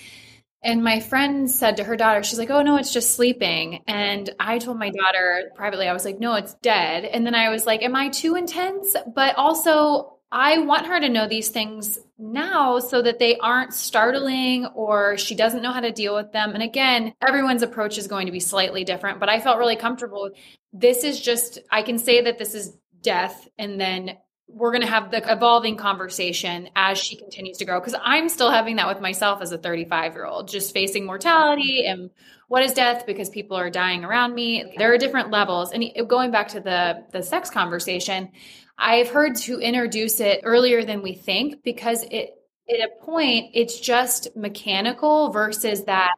And 0.62 0.84
my 0.84 1.00
friend 1.00 1.50
said 1.50 1.78
to 1.78 1.86
her 1.86 1.96
daughter, 1.96 2.22
she's 2.22 2.39
like, 2.39 2.50
oh, 2.50 2.62
no, 2.62 2.75
it's 2.75 2.92
just 2.92 3.16
sleeping. 3.16 3.82
And 3.88 4.30
I 4.39 4.60
told 4.60 4.78
my 4.78 4.89
daughter 4.89 5.51
privately, 5.56 5.88
I 5.88 5.94
was 5.94 6.04
like, 6.04 6.20
no, 6.20 6.36
it's 6.36 6.54
dead. 6.56 7.06
And 7.06 7.25
then 7.25 7.34
I 7.34 7.50
was 7.50 7.66
like, 7.66 7.82
am 7.82 7.96
I 7.96 8.10
too 8.10 8.36
intense? 8.36 8.96
But 9.16 9.38
also, 9.38 10.18
I 10.32 10.60
want 10.60 10.86
her 10.88 11.00
to 11.00 11.10
know 11.10 11.28
these 11.28 11.50
things 11.50 11.98
now 12.18 12.80
so 12.80 13.01
that 13.01 13.18
they 13.18 13.38
aren't 13.38 13.74
startling 13.74 14.68
or 14.68 15.18
she 15.18 15.34
doesn't 15.34 15.63
know 15.63 15.72
how 15.72 15.80
to 15.80 15.92
deal 15.92 16.13
with 16.13 16.32
them. 16.32 16.54
And 16.54 16.62
again, 16.62 17.13
everyone's 17.25 17.63
approach 17.63 17.98
is 17.98 18.08
going 18.08 18.28
to 18.28 18.32
be 18.32 18.39
slightly 18.39 18.84
different, 18.84 19.20
but 19.20 19.30
I 19.30 19.39
felt 19.39 19.58
really 19.58 19.75
comfortable. 19.75 20.30
This 20.72 21.04
is 21.04 21.20
just, 21.20 21.60
I 21.72 21.82
can 21.82 21.98
say 21.98 22.22
that 22.22 22.38
this 22.38 22.54
is 22.54 22.78
death 23.01 23.48
and 23.58 23.80
then 23.82 24.18
we're 24.51 24.72
going 24.72 24.82
to 24.82 24.88
have 24.88 25.12
the 25.12 25.32
evolving 25.32 25.75
conversation 25.75 26.70
as 26.75 26.98
she 26.98 27.15
continues 27.15 27.58
to 27.58 27.65
grow 27.65 27.79
because 27.79 27.96
i'm 28.03 28.29
still 28.29 28.51
having 28.51 28.77
that 28.77 28.88
with 28.88 29.00
myself 29.00 29.41
as 29.41 29.51
a 29.51 29.58
35 29.58 30.13
year 30.13 30.25
old 30.25 30.48
just 30.48 30.74
facing 30.74 31.06
mortality 31.06 31.86
and 31.86 32.10
what 32.50 32.63
is 32.63 32.74
death 32.74 33.06
because 33.06 33.29
people 33.29 33.56
are 33.56 33.70
dying 33.70 34.03
around 34.03 34.34
me. 34.34 34.74
There 34.77 34.91
are 34.91 34.98
different 34.98 35.29
levels. 35.29 35.72
And 35.72 35.86
going 36.08 36.32
back 36.32 36.50
to 36.50 36.60
the 36.60 37.06
the 37.12 37.24
sex 37.24 37.50
conversation 37.50 38.32
I've 38.77 39.10
heard 39.10 39.36
to 39.38 39.60
introduce 39.60 40.20
it 40.20 40.41
earlier 40.44 40.84
than 40.84 41.03
we 41.03 41.13
think 41.13 41.63
because 41.63 42.03
it 42.03 42.32
at 42.70 42.79
a 42.79 43.03
point 43.03 43.51
it's 43.53 43.79
just 43.79 44.36
mechanical 44.36 45.32
versus 45.32 45.84
that 45.86 46.13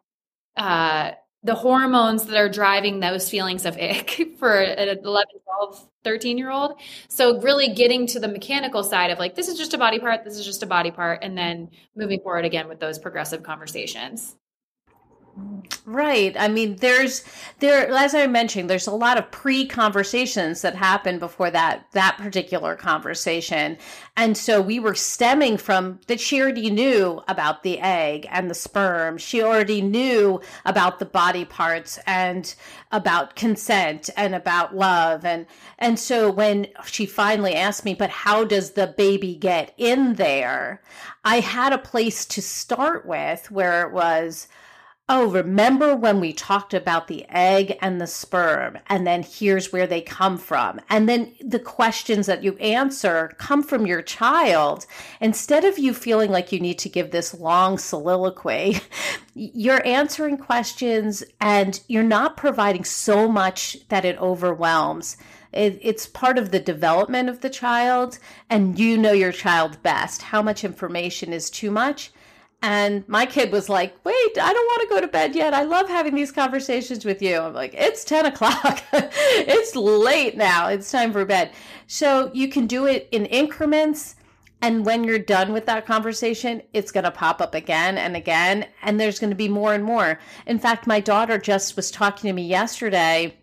uh, 0.55 1.11
the 1.43 1.55
hormones 1.55 2.25
that 2.25 2.37
are 2.37 2.49
driving 2.49 2.99
those 2.99 3.29
feelings 3.29 3.65
of 3.65 3.77
ick 3.77 4.35
for 4.37 4.61
an 4.61 4.99
11 5.03 5.27
12 5.59 5.89
13 6.03 6.37
year 6.37 6.51
old 6.51 6.79
so 7.07 7.39
really 7.41 7.73
getting 7.73 8.07
to 8.07 8.19
the 8.19 8.27
mechanical 8.27 8.83
side 8.83 9.11
of 9.11 9.19
like 9.19 9.35
this 9.35 9.47
is 9.47 9.57
just 9.57 9.73
a 9.73 9.77
body 9.77 9.99
part 9.99 10.23
this 10.23 10.37
is 10.37 10.45
just 10.45 10.63
a 10.63 10.67
body 10.67 10.91
part 10.91 11.19
and 11.23 11.37
then 11.37 11.69
moving 11.95 12.19
forward 12.19 12.45
again 12.45 12.67
with 12.67 12.79
those 12.79 12.99
progressive 12.99 13.43
conversations 13.43 14.35
Right. 15.85 16.35
I 16.37 16.47
mean, 16.47 16.75
there's 16.77 17.23
there 17.59 17.89
as 17.91 18.13
I 18.13 18.27
mentioned, 18.27 18.69
there's 18.69 18.87
a 18.87 18.91
lot 18.91 19.17
of 19.17 19.31
pre-conversations 19.31 20.61
that 20.61 20.75
happen 20.75 21.19
before 21.19 21.49
that 21.51 21.87
that 21.93 22.17
particular 22.17 22.75
conversation. 22.75 23.77
And 24.15 24.37
so 24.37 24.61
we 24.61 24.79
were 24.79 24.93
stemming 24.93 25.57
from 25.57 25.99
that 26.07 26.19
she 26.19 26.41
already 26.41 26.69
knew 26.69 27.21
about 27.27 27.63
the 27.63 27.79
egg 27.79 28.27
and 28.29 28.49
the 28.49 28.53
sperm. 28.55 29.17
She 29.17 29.41
already 29.41 29.81
knew 29.81 30.41
about 30.65 30.99
the 30.99 31.05
body 31.05 31.45
parts 31.45 31.97
and 32.05 32.53
about 32.91 33.35
consent 33.35 34.09
and 34.15 34.35
about 34.35 34.75
love 34.75 35.25
and 35.25 35.45
and 35.79 35.97
so 35.97 36.29
when 36.29 36.67
she 36.85 37.05
finally 37.05 37.55
asked 37.55 37.85
me, 37.85 37.95
"But 37.95 38.09
how 38.09 38.43
does 38.43 38.71
the 38.71 38.87
baby 38.87 39.35
get 39.35 39.73
in 39.77 40.15
there?" 40.15 40.81
I 41.25 41.39
had 41.39 41.73
a 41.73 41.77
place 41.77 42.25
to 42.25 42.41
start 42.41 43.05
with 43.05 43.49
where 43.49 43.81
it 43.87 43.91
was 43.93 44.47
oh, 45.13 45.27
remember 45.29 45.93
when 45.93 46.21
we 46.21 46.31
talked 46.31 46.73
about 46.73 47.09
the 47.09 47.25
egg 47.27 47.77
and 47.81 47.99
the 47.99 48.07
sperm, 48.07 48.77
and 48.87 49.05
then 49.05 49.21
here's 49.21 49.73
where 49.73 49.85
they 49.85 49.99
come 49.99 50.37
from. 50.37 50.79
And 50.89 51.09
then 51.09 51.33
the 51.41 51.59
questions 51.59 52.27
that 52.27 52.43
you 52.43 52.55
answer 52.57 53.33
come 53.37 53.61
from 53.61 53.85
your 53.85 54.01
child. 54.01 54.85
Instead 55.19 55.65
of 55.65 55.77
you 55.77 55.93
feeling 55.93 56.31
like 56.31 56.53
you 56.53 56.61
need 56.61 56.79
to 56.79 56.87
give 56.87 57.11
this 57.11 57.33
long 57.33 57.77
soliloquy, 57.77 58.79
you're 59.35 59.85
answering 59.85 60.37
questions 60.37 61.25
and 61.41 61.81
you're 61.89 62.03
not 62.03 62.37
providing 62.37 62.85
so 62.85 63.27
much 63.27 63.85
that 63.89 64.05
it 64.05 64.17
overwhelms. 64.17 65.17
It, 65.51 65.77
it's 65.81 66.07
part 66.07 66.37
of 66.37 66.51
the 66.51 66.59
development 66.61 67.27
of 67.27 67.41
the 67.41 67.49
child, 67.49 68.17
and 68.49 68.79
you 68.79 68.97
know 68.97 69.11
your 69.11 69.33
child 69.33 69.83
best. 69.83 70.21
How 70.21 70.41
much 70.41 70.63
information 70.63 71.33
is 71.33 71.49
too 71.49 71.69
much? 71.69 72.13
And 72.61 73.07
my 73.07 73.25
kid 73.25 73.51
was 73.51 73.69
like, 73.69 73.93
wait, 74.05 74.37
I 74.39 74.53
don't 74.53 74.65
want 74.65 74.81
to 74.81 74.95
go 74.95 75.01
to 75.01 75.07
bed 75.07 75.35
yet. 75.35 75.53
I 75.53 75.63
love 75.63 75.89
having 75.89 76.13
these 76.13 76.31
conversations 76.31 77.05
with 77.05 77.21
you. 77.21 77.39
I'm 77.39 77.53
like, 77.53 77.73
it's 77.73 78.03
10 78.03 78.25
o'clock. 78.27 78.83
it's 78.93 79.75
late 79.75 80.37
now. 80.37 80.67
It's 80.67 80.91
time 80.91 81.11
for 81.11 81.25
bed. 81.25 81.51
So 81.87 82.29
you 82.33 82.47
can 82.47 82.67
do 82.67 82.85
it 82.85 83.07
in 83.11 83.25
increments. 83.25 84.15
And 84.61 84.85
when 84.85 85.03
you're 85.03 85.17
done 85.17 85.53
with 85.53 85.65
that 85.65 85.87
conversation, 85.87 86.61
it's 86.71 86.91
going 86.91 87.03
to 87.03 87.11
pop 87.11 87.41
up 87.41 87.55
again 87.55 87.97
and 87.97 88.15
again. 88.15 88.67
And 88.83 88.99
there's 88.99 89.17
going 89.17 89.31
to 89.31 89.35
be 89.35 89.49
more 89.49 89.73
and 89.73 89.83
more. 89.83 90.19
In 90.45 90.59
fact, 90.59 90.85
my 90.85 90.99
daughter 90.99 91.39
just 91.39 91.75
was 91.75 91.89
talking 91.89 92.27
to 92.27 92.33
me 92.33 92.45
yesterday 92.45 93.37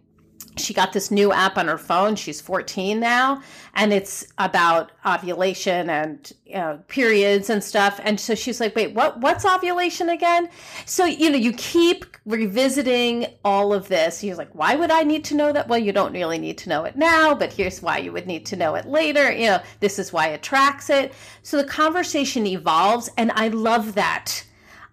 she 0.57 0.75
got 0.75 0.93
this 0.93 1.11
new 1.11 1.33
app 1.33 1.57
on 1.57 1.69
her 1.69 1.79
phone. 1.79 2.17
She's 2.17 2.41
14 2.41 2.99
now, 2.99 3.43
and 3.75 3.93
it's 3.93 4.27
about 4.39 4.93
ovulation 5.07 5.89
and 5.91 6.33
you 6.45 6.55
know, 6.55 6.81
periods 6.89 7.51
and 7.51 7.63
stuff. 7.63 8.01
And 8.03 8.19
so 8.19 8.35
she's 8.35 8.61
like, 8.61 8.75
"Wait, 8.75 8.95
what? 8.95 9.21
What's 9.21 9.45
ovulation 9.45 10.09
again?" 10.09 10.49
So 10.85 11.05
you 11.05 11.31
know, 11.31 11.37
you 11.37 11.53
keep 11.53 12.17
revisiting 12.27 13.27
all 13.45 13.73
of 13.73 13.89
this. 13.89 14.21
He's 14.21 14.39
like, 14.39 14.55
"Why 14.55 14.75
would 14.75 14.91
I 14.91 15.03
need 15.03 15.25
to 15.27 15.35
know 15.35 15.53
that?" 15.53 15.69
Well, 15.69 15.79
you 15.79 15.93
don't 15.93 16.13
really 16.13 16.39
need 16.39 16.59
to 16.59 16.69
know 16.69 16.85
it 16.85 16.97
now, 16.97 17.35
but 17.35 17.53
here's 17.53 17.83
why 17.83 17.99
you 17.99 18.13
would 18.13 18.27
need 18.27 18.47
to 18.47 18.57
know 18.57 18.75
it 18.75 18.87
later. 18.87 19.33
You 19.33 19.47
know, 19.47 19.63
this 19.81 19.99
is 19.99 20.13
why 20.13 20.29
it 20.29 20.43
tracks 20.43 20.91
it. 20.91 21.13
So 21.43 21.57
the 21.57 21.65
conversation 21.65 22.47
evolves, 22.47 23.11
and 23.17 23.33
I 23.33 23.49
love 23.49 23.95
that. 23.95 24.45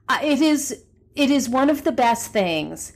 Uh, 0.07 0.19
it 0.21 0.41
is 0.41 0.83
it 1.15 1.31
is 1.31 1.49
one 1.49 1.69
of 1.69 1.83
the 1.83 1.91
best 1.91 2.31
things 2.31 2.93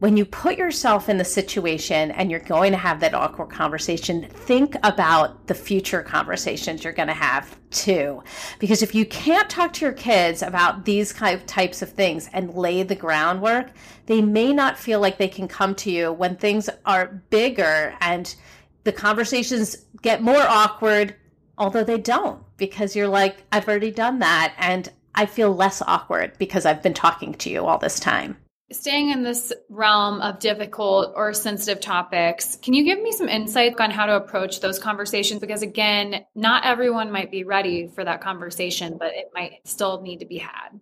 when 0.00 0.16
you 0.16 0.24
put 0.24 0.56
yourself 0.56 1.08
in 1.08 1.18
the 1.18 1.24
situation 1.24 2.12
and 2.12 2.30
you're 2.30 2.38
going 2.40 2.70
to 2.70 2.78
have 2.78 3.00
that 3.00 3.14
awkward 3.14 3.50
conversation, 3.50 4.28
think 4.28 4.76
about 4.84 5.48
the 5.48 5.54
future 5.54 6.02
conversations 6.02 6.84
you're 6.84 6.92
going 6.92 7.08
to 7.08 7.14
have 7.14 7.58
too. 7.70 8.22
Because 8.60 8.80
if 8.80 8.94
you 8.94 9.04
can't 9.06 9.50
talk 9.50 9.72
to 9.74 9.84
your 9.84 9.94
kids 9.94 10.42
about 10.42 10.84
these 10.84 11.12
kind 11.12 11.34
of 11.34 11.46
types 11.46 11.82
of 11.82 11.90
things 11.90 12.30
and 12.32 12.54
lay 12.54 12.84
the 12.84 12.94
groundwork, 12.94 13.72
they 14.06 14.22
may 14.22 14.52
not 14.52 14.78
feel 14.78 15.00
like 15.00 15.18
they 15.18 15.28
can 15.28 15.48
come 15.48 15.74
to 15.76 15.90
you 15.90 16.12
when 16.12 16.36
things 16.36 16.70
are 16.86 17.20
bigger 17.30 17.94
and 18.00 18.36
the 18.84 18.92
conversations 18.92 19.76
get 20.00 20.22
more 20.22 20.42
awkward, 20.42 21.16
although 21.58 21.84
they 21.84 21.98
don't, 21.98 22.40
because 22.56 22.94
you're 22.94 23.08
like, 23.08 23.38
I've 23.50 23.66
already 23.66 23.90
done 23.90 24.20
that. 24.20 24.54
And 24.58 24.88
I 25.16 25.26
feel 25.26 25.52
less 25.52 25.82
awkward 25.82 26.38
because 26.38 26.64
I've 26.64 26.84
been 26.84 26.94
talking 26.94 27.34
to 27.34 27.50
you 27.50 27.66
all 27.66 27.78
this 27.78 27.98
time 27.98 28.36
staying 28.70 29.10
in 29.10 29.22
this 29.22 29.52
realm 29.68 30.20
of 30.20 30.38
difficult 30.38 31.12
or 31.16 31.32
sensitive 31.32 31.80
topics, 31.80 32.56
can 32.56 32.74
you 32.74 32.84
give 32.84 33.02
me 33.02 33.12
some 33.12 33.28
insight 33.28 33.80
on 33.80 33.90
how 33.90 34.06
to 34.06 34.16
approach 34.16 34.60
those 34.60 34.78
conversations? 34.78 35.40
Because 35.40 35.62
again, 35.62 36.24
not 36.34 36.64
everyone 36.64 37.10
might 37.10 37.30
be 37.30 37.44
ready 37.44 37.88
for 37.88 38.04
that 38.04 38.20
conversation, 38.20 38.98
but 38.98 39.14
it 39.14 39.30
might 39.34 39.60
still 39.64 40.02
need 40.02 40.20
to 40.20 40.26
be 40.26 40.38
had. 40.38 40.80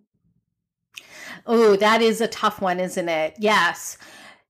Oh, 1.45 1.75
that 1.77 2.01
is 2.01 2.19
a 2.19 2.27
tough 2.27 2.61
one, 2.61 2.79
isn't 2.79 3.07
it? 3.07 3.35
Yes. 3.39 3.97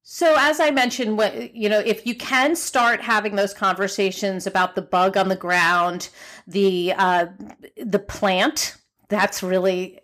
So 0.01 0.35
as 0.39 0.59
I 0.59 0.71
mentioned, 0.71 1.17
what 1.17 1.53
you 1.53 1.67
know, 1.69 1.79
if 1.79 2.07
you 2.07 2.15
can 2.15 2.55
start 2.55 3.01
having 3.01 3.35
those 3.35 3.53
conversations 3.53 4.47
about 4.47 4.75
the 4.75 4.81
bug 4.81 5.17
on 5.17 5.27
the 5.27 5.35
ground, 5.35 6.09
the 6.47 6.93
uh, 6.97 7.27
the 7.75 7.99
plant 7.99 8.77
that's 9.09 9.41
really 9.41 9.99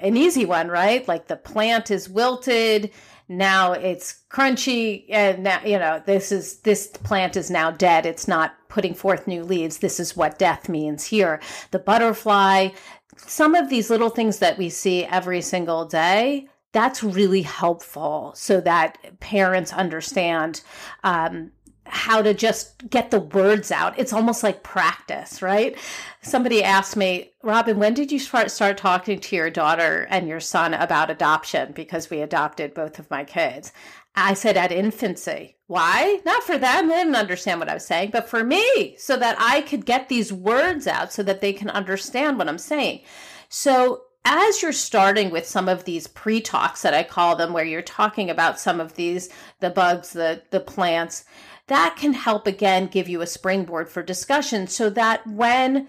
an 0.00 0.16
easy 0.16 0.44
one, 0.44 0.68
right? 0.68 1.06
Like 1.06 1.28
the 1.28 1.36
plant 1.36 1.90
is 1.90 2.08
wilted, 2.08 2.90
now 3.28 3.72
it's 3.72 4.22
crunchy, 4.30 5.04
and 5.10 5.42
now 5.42 5.60
you 5.64 5.78
know 5.78 6.02
this 6.04 6.32
is 6.32 6.58
this 6.60 6.86
plant 6.86 7.36
is 7.36 7.50
now 7.50 7.70
dead. 7.70 8.06
It's 8.06 8.28
not 8.28 8.54
putting 8.68 8.94
forth 8.94 9.26
new 9.26 9.42
leaves. 9.42 9.78
This 9.78 10.00
is 10.00 10.16
what 10.16 10.38
death 10.38 10.68
means 10.68 11.04
here. 11.04 11.40
The 11.70 11.78
butterfly, 11.78 12.70
some 13.16 13.54
of 13.54 13.68
these 13.68 13.90
little 13.90 14.10
things 14.10 14.38
that 14.38 14.58
we 14.58 14.68
see 14.70 15.04
every 15.04 15.42
single 15.42 15.84
day. 15.84 16.48
That's 16.72 17.02
really 17.02 17.40
helpful 17.40 18.32
so 18.36 18.60
that 18.60 19.18
parents 19.18 19.72
understand 19.72 20.60
um, 21.04 21.52
how 21.88 22.22
to 22.22 22.34
just 22.34 22.88
get 22.90 23.10
the 23.10 23.20
words 23.20 23.70
out. 23.70 23.98
It's 23.98 24.12
almost 24.12 24.42
like 24.42 24.62
practice, 24.62 25.42
right? 25.42 25.76
Somebody 26.22 26.62
asked 26.62 26.96
me, 26.96 27.30
Robyn, 27.42 27.78
when 27.78 27.94
did 27.94 28.10
you 28.10 28.18
start, 28.18 28.76
talking 28.76 29.20
to 29.20 29.36
your 29.36 29.50
daughter 29.50 30.06
and 30.10 30.28
your 30.28 30.40
son 30.40 30.74
about 30.74 31.10
adoption? 31.10 31.72
Because 31.72 32.10
we 32.10 32.20
adopted 32.20 32.74
both 32.74 32.98
of 32.98 33.10
my 33.10 33.24
kids. 33.24 33.72
I 34.14 34.34
said 34.34 34.56
at 34.56 34.72
infancy. 34.72 35.56
Why? 35.66 36.20
Not 36.24 36.42
for 36.42 36.58
them. 36.58 36.88
They 36.88 36.96
didn't 36.96 37.16
understand 37.16 37.60
what 37.60 37.68
I 37.68 37.74
was 37.74 37.86
saying, 37.86 38.10
but 38.12 38.28
for 38.28 38.42
me, 38.44 38.96
so 38.98 39.16
that 39.16 39.36
I 39.38 39.62
could 39.62 39.84
get 39.84 40.08
these 40.08 40.32
words 40.32 40.86
out 40.86 41.12
so 41.12 41.22
that 41.24 41.40
they 41.40 41.52
can 41.52 41.70
understand 41.70 42.38
what 42.38 42.48
I'm 42.48 42.58
saying. 42.58 43.02
So 43.48 44.02
as 44.24 44.60
you're 44.60 44.72
starting 44.72 45.30
with 45.30 45.46
some 45.46 45.68
of 45.68 45.84
these 45.84 46.08
pre-talks 46.08 46.82
that 46.82 46.94
I 46.94 47.04
call 47.04 47.36
them, 47.36 47.52
where 47.52 47.64
you're 47.64 47.80
talking 47.82 48.28
about 48.28 48.58
some 48.58 48.80
of 48.80 48.94
these, 48.94 49.28
the 49.60 49.70
bugs, 49.70 50.12
the 50.12 50.42
the 50.50 50.60
plants, 50.60 51.24
that 51.68 51.96
can 51.96 52.12
help 52.12 52.46
again 52.46 52.86
give 52.86 53.08
you 53.08 53.20
a 53.20 53.26
springboard 53.26 53.88
for 53.88 54.02
discussion 54.02 54.66
so 54.66 54.90
that 54.90 55.26
when 55.26 55.88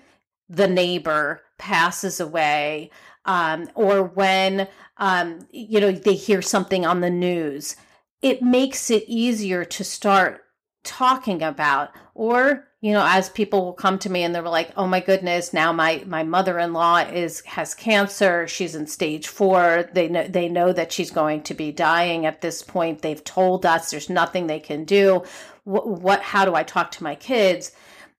the 0.50 0.68
neighbor 0.68 1.42
passes 1.58 2.20
away 2.20 2.90
um, 3.26 3.70
or 3.76 4.04
when 4.04 4.68
um, 4.98 5.40
you 5.52 5.80
know 5.80 5.92
they 5.92 6.16
hear 6.16 6.42
something 6.42 6.86
on 6.86 7.02
the 7.02 7.10
news 7.10 7.76
it 8.22 8.42
makes 8.42 8.90
it 8.90 9.04
easier 9.08 9.64
to 9.64 9.84
start 9.84 10.44
talking 10.84 11.44
about. 11.44 11.92
Or 12.16 12.68
you 12.82 12.94
know 12.94 13.06
as 13.06 13.30
people 13.30 13.66
will 13.66 13.74
come 13.74 14.00
to 14.00 14.10
me 14.10 14.24
and 14.24 14.34
they're 14.34 14.44
like 14.44 14.72
oh 14.78 14.86
my 14.86 15.00
goodness 15.00 15.52
now 15.52 15.74
my 15.74 16.04
my 16.06 16.22
mother-in-law 16.22 17.10
is 17.12 17.42
has 17.42 17.74
cancer. 17.74 18.48
She's 18.48 18.76
in 18.76 18.88
stage 18.88 19.28
4 19.28 19.90
they 19.94 20.08
know 20.08 20.28
they 20.28 20.50
know 20.50 20.74
that 20.74 20.92
she's 20.92 21.12
going 21.12 21.44
to 21.44 21.54
be 21.54 21.72
dying 21.72 22.26
at 22.26 22.42
this 22.42 22.62
point. 22.62 23.02
They've 23.02 23.24
told 23.24 23.66
us 23.66 23.92
there's 23.92 24.10
nothing 24.10 24.48
they 24.48 24.60
can 24.60 24.84
do 24.84 25.24
what, 25.68 25.88
what 25.88 26.22
how 26.22 26.46
do 26.46 26.56
I 26.56 26.64
talk 26.64 26.92
to 26.92 27.04
my 27.04 27.16
kids? 27.16 27.74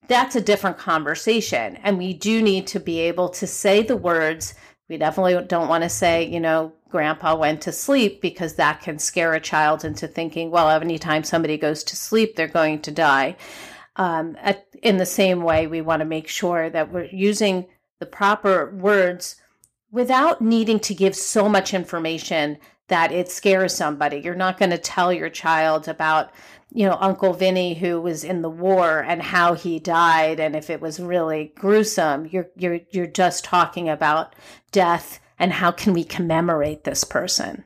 That's 0.06 0.36
a 0.36 0.40
different 0.40 0.78
conversation. 0.78 1.76
And 1.82 1.98
we 1.98 2.12
do 2.12 2.42
need 2.42 2.66
to 2.68 2.80
be 2.80 3.00
able 3.00 3.30
to 3.30 3.46
say 3.46 3.82
the 3.82 3.96
words. 3.96 4.54
We 4.88 4.98
definitely 4.98 5.42
don't 5.46 5.68
want 5.68 5.82
to 5.84 5.88
say, 5.88 6.26
you 6.26 6.40
know, 6.40 6.72
grandpa 6.90 7.36
went 7.36 7.62
to 7.62 7.72
sleep 7.72 8.20
because 8.20 8.54
that 8.54 8.82
can 8.82 8.98
scare 8.98 9.32
a 9.32 9.40
child 9.40 9.84
into 9.84 10.06
thinking, 10.06 10.50
well, 10.50 10.70
anytime 10.70 11.24
somebody 11.24 11.56
goes 11.56 11.82
to 11.84 11.96
sleep, 11.96 12.36
they're 12.36 12.48
going 12.48 12.80
to 12.82 12.90
die. 12.90 13.36
Um, 13.96 14.36
at, 14.40 14.66
in 14.82 14.98
the 14.98 15.06
same 15.06 15.42
way, 15.42 15.66
we 15.66 15.80
want 15.80 16.00
to 16.00 16.06
make 16.06 16.28
sure 16.28 16.70
that 16.70 16.92
we're 16.92 17.08
using 17.10 17.66
the 17.98 18.06
proper 18.06 18.70
words 18.76 19.36
without 19.90 20.40
needing 20.40 20.80
to 20.80 20.94
give 20.94 21.16
so 21.16 21.48
much 21.48 21.74
information 21.74 22.58
that 22.88 23.12
it 23.12 23.30
scares 23.30 23.74
somebody. 23.74 24.18
You're 24.18 24.34
not 24.34 24.58
going 24.58 24.70
to 24.70 24.78
tell 24.78 25.12
your 25.12 25.30
child 25.30 25.88
about, 25.88 26.30
you 26.70 26.86
know, 26.86 26.98
Uncle 27.00 27.32
Vinny 27.32 27.74
who 27.74 28.00
was 28.00 28.24
in 28.24 28.42
the 28.42 28.50
war 28.50 29.00
and 29.00 29.22
how 29.22 29.54
he 29.54 29.78
died 29.78 30.38
and 30.38 30.54
if 30.54 30.70
it 30.70 30.80
was 30.80 31.00
really 31.00 31.52
gruesome. 31.54 32.26
You're 32.26 32.48
you're 32.56 32.80
you're 32.90 33.06
just 33.06 33.44
talking 33.44 33.88
about 33.88 34.34
death 34.70 35.20
and 35.38 35.52
how 35.52 35.70
can 35.70 35.92
we 35.92 36.04
commemorate 36.04 36.84
this 36.84 37.04
person. 37.04 37.64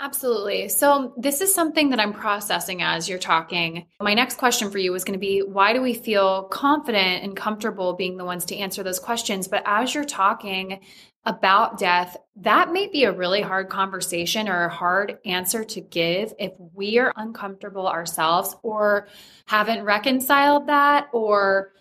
Absolutely. 0.00 0.68
So, 0.68 1.14
this 1.16 1.40
is 1.40 1.54
something 1.54 1.90
that 1.90 2.00
I'm 2.00 2.12
processing 2.12 2.82
as 2.82 3.08
you're 3.08 3.18
talking. 3.18 3.86
My 4.00 4.12
next 4.12 4.38
question 4.38 4.70
for 4.70 4.78
you 4.78 4.92
is 4.94 5.04
going 5.04 5.18
to 5.18 5.24
be 5.24 5.40
why 5.40 5.72
do 5.72 5.80
we 5.80 5.94
feel 5.94 6.44
confident 6.44 7.22
and 7.22 7.36
comfortable 7.36 7.92
being 7.92 8.16
the 8.16 8.24
ones 8.24 8.44
to 8.46 8.56
answer 8.56 8.82
those 8.82 8.98
questions? 8.98 9.46
But 9.46 9.62
as 9.64 9.94
you're 9.94 10.04
talking 10.04 10.80
about 11.26 11.78
death, 11.78 12.16
that 12.36 12.72
may 12.72 12.88
be 12.88 13.04
a 13.04 13.12
really 13.12 13.40
hard 13.40 13.68
conversation 13.68 14.48
or 14.48 14.64
a 14.64 14.74
hard 14.74 15.18
answer 15.24 15.64
to 15.64 15.80
give 15.80 16.34
if 16.38 16.52
we 16.74 16.98
are 16.98 17.12
uncomfortable 17.16 17.86
ourselves 17.86 18.56
or 18.62 19.08
haven't 19.46 19.84
reconciled 19.84 20.66
that 20.66 21.08
or 21.12 21.72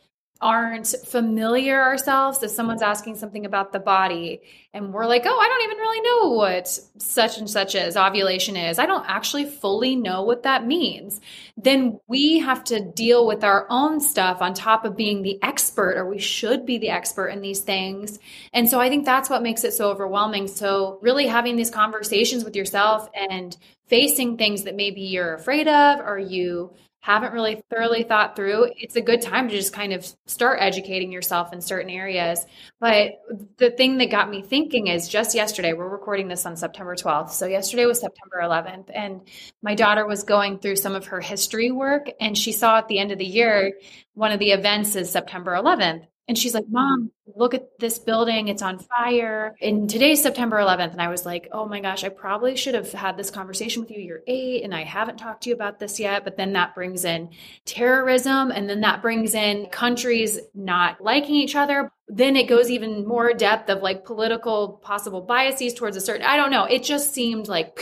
aren't 0.43 0.93
familiar 1.05 1.81
ourselves 1.81 2.43
if 2.43 2.51
someone's 2.51 2.81
asking 2.81 3.15
something 3.15 3.45
about 3.45 3.71
the 3.71 3.79
body 3.79 4.41
and 4.73 4.93
we're 4.93 5.07
like 5.07 5.23
oh 5.25 5.39
i 5.39 5.47
don't 5.47 5.63
even 5.63 5.77
really 5.77 6.01
know 6.01 6.29
what 6.35 6.67
such 6.97 7.37
and 7.37 7.49
such 7.49 7.75
is 7.75 7.95
ovulation 7.95 8.55
is. 8.55 8.79
I 8.79 8.85
don't 8.85 9.05
actually 9.07 9.45
fully 9.45 9.95
know 9.95 10.23
what 10.23 10.43
that 10.43 10.65
means. 10.65 11.21
Then 11.57 11.99
we 12.07 12.39
have 12.39 12.63
to 12.65 12.79
deal 12.79 13.25
with 13.25 13.43
our 13.43 13.67
own 13.69 13.99
stuff 13.99 14.41
on 14.41 14.53
top 14.53 14.85
of 14.85 14.97
being 14.97 15.21
the 15.21 15.41
expert 15.43 15.97
or 15.97 16.05
we 16.05 16.19
should 16.19 16.65
be 16.65 16.77
the 16.77 16.89
expert 16.89 17.27
in 17.27 17.41
these 17.41 17.61
things. 17.61 18.19
And 18.53 18.69
so 18.69 18.79
i 18.79 18.89
think 18.89 19.05
that's 19.05 19.29
what 19.29 19.43
makes 19.43 19.63
it 19.63 19.73
so 19.73 19.89
overwhelming. 19.89 20.47
So 20.47 20.99
really 21.01 21.27
having 21.27 21.55
these 21.55 21.71
conversations 21.71 22.43
with 22.43 22.55
yourself 22.55 23.09
and 23.13 23.55
facing 23.87 24.37
things 24.37 24.63
that 24.63 24.75
maybe 24.75 25.01
you're 25.01 25.35
afraid 25.35 25.67
of 25.67 25.99
or 25.99 26.17
you 26.17 26.71
haven't 27.03 27.33
really 27.33 27.61
thoroughly 27.69 28.03
thought 28.03 28.33
through, 28.33 28.65
it's 28.77 28.95
a 28.95 29.01
good 29.01 29.21
time 29.21 29.49
to 29.49 29.53
just 29.53 29.73
kind 29.73 29.91
of 29.91 30.07
start 30.25 30.59
educating 30.61 31.11
yourself 31.11 31.51
in 31.51 31.59
certain 31.59 31.89
areas. 31.89 32.45
But 32.79 33.15
the 33.57 33.71
thing 33.71 33.97
that 33.97 34.09
got 34.09 34.29
me 34.29 34.41
thinking 34.41 34.87
is 34.87 35.09
just 35.09 35.35
yesterday, 35.35 35.73
we're 35.73 35.89
recording 35.89 36.29
this 36.29 36.45
on 36.45 36.55
September 36.55 36.95
12th. 36.95 37.31
So 37.31 37.45
yesterday 37.45 37.85
was 37.85 37.99
September 37.99 38.39
11th. 38.41 38.89
And 38.93 39.19
my 39.61 39.75
daughter 39.75 40.07
was 40.07 40.23
going 40.23 40.59
through 40.59 40.77
some 40.77 40.95
of 40.95 41.07
her 41.07 41.19
history 41.19 41.71
work, 41.71 42.09
and 42.21 42.37
she 42.37 42.53
saw 42.53 42.77
at 42.77 42.87
the 42.87 42.99
end 42.99 43.11
of 43.11 43.17
the 43.17 43.25
year, 43.25 43.73
one 44.13 44.31
of 44.31 44.39
the 44.39 44.51
events 44.51 44.95
is 44.95 45.11
September 45.11 45.51
11th. 45.55 46.07
And 46.27 46.37
she's 46.37 46.53
like, 46.53 46.65
Mom, 46.69 47.11
look 47.35 47.53
at 47.53 47.77
this 47.79 47.99
building. 47.99 48.47
It's 48.47 48.61
on 48.61 48.79
fire. 48.79 49.55
And 49.61 49.89
today's 49.89 50.21
September 50.21 50.57
11th. 50.57 50.93
And 50.93 51.01
I 51.01 51.09
was 51.09 51.25
like, 51.25 51.49
Oh 51.51 51.65
my 51.65 51.81
gosh, 51.81 52.05
I 52.05 52.09
probably 52.09 52.55
should 52.55 52.75
have 52.75 52.91
had 52.93 53.17
this 53.17 53.29
conversation 53.29 53.81
with 53.81 53.91
you. 53.91 53.99
You're 53.99 54.23
eight, 54.27 54.63
and 54.63 54.73
I 54.73 54.83
haven't 54.83 55.17
talked 55.17 55.43
to 55.43 55.49
you 55.49 55.55
about 55.55 55.79
this 55.79 55.99
yet. 55.99 56.23
But 56.23 56.37
then 56.37 56.53
that 56.53 56.75
brings 56.75 57.03
in 57.03 57.29
terrorism. 57.65 58.51
And 58.51 58.69
then 58.69 58.81
that 58.81 59.01
brings 59.01 59.33
in 59.33 59.65
countries 59.67 60.39
not 60.55 61.01
liking 61.01 61.35
each 61.35 61.55
other. 61.55 61.91
Then 62.07 62.37
it 62.37 62.47
goes 62.47 62.69
even 62.69 63.05
more 63.05 63.33
depth 63.33 63.69
of 63.69 63.81
like 63.81 64.05
political 64.05 64.79
possible 64.81 65.21
biases 65.21 65.73
towards 65.73 65.97
a 65.97 66.01
certain, 66.01 66.25
I 66.25 66.37
don't 66.37 66.51
know. 66.51 66.65
It 66.65 66.83
just 66.83 67.13
seemed 67.13 67.47
like, 67.49 67.79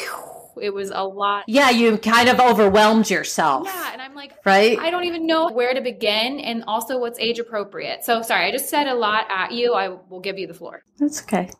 it 0.59 0.73
was 0.73 0.91
a 0.93 1.03
lot. 1.03 1.45
Yeah, 1.47 1.69
you 1.69 1.97
kind 1.97 2.29
of 2.29 2.39
overwhelmed 2.39 3.09
yourself. 3.09 3.67
Yeah, 3.67 3.93
and 3.93 4.01
I'm 4.01 4.15
like, 4.15 4.33
right? 4.45 4.77
I 4.79 4.89
don't 4.89 5.05
even 5.05 5.25
know 5.25 5.49
where 5.49 5.73
to 5.73 5.81
begin 5.81 6.39
and 6.39 6.63
also 6.65 6.99
what's 6.99 7.19
age 7.19 7.39
appropriate. 7.39 8.03
So 8.03 8.21
sorry, 8.21 8.45
I 8.45 8.51
just 8.51 8.69
said 8.69 8.87
a 8.87 8.95
lot 8.95 9.25
at 9.29 9.51
you. 9.51 9.73
I 9.73 9.89
will 9.89 10.19
give 10.19 10.37
you 10.37 10.47
the 10.47 10.53
floor. 10.53 10.83
That's 10.97 11.21
okay. 11.23 11.51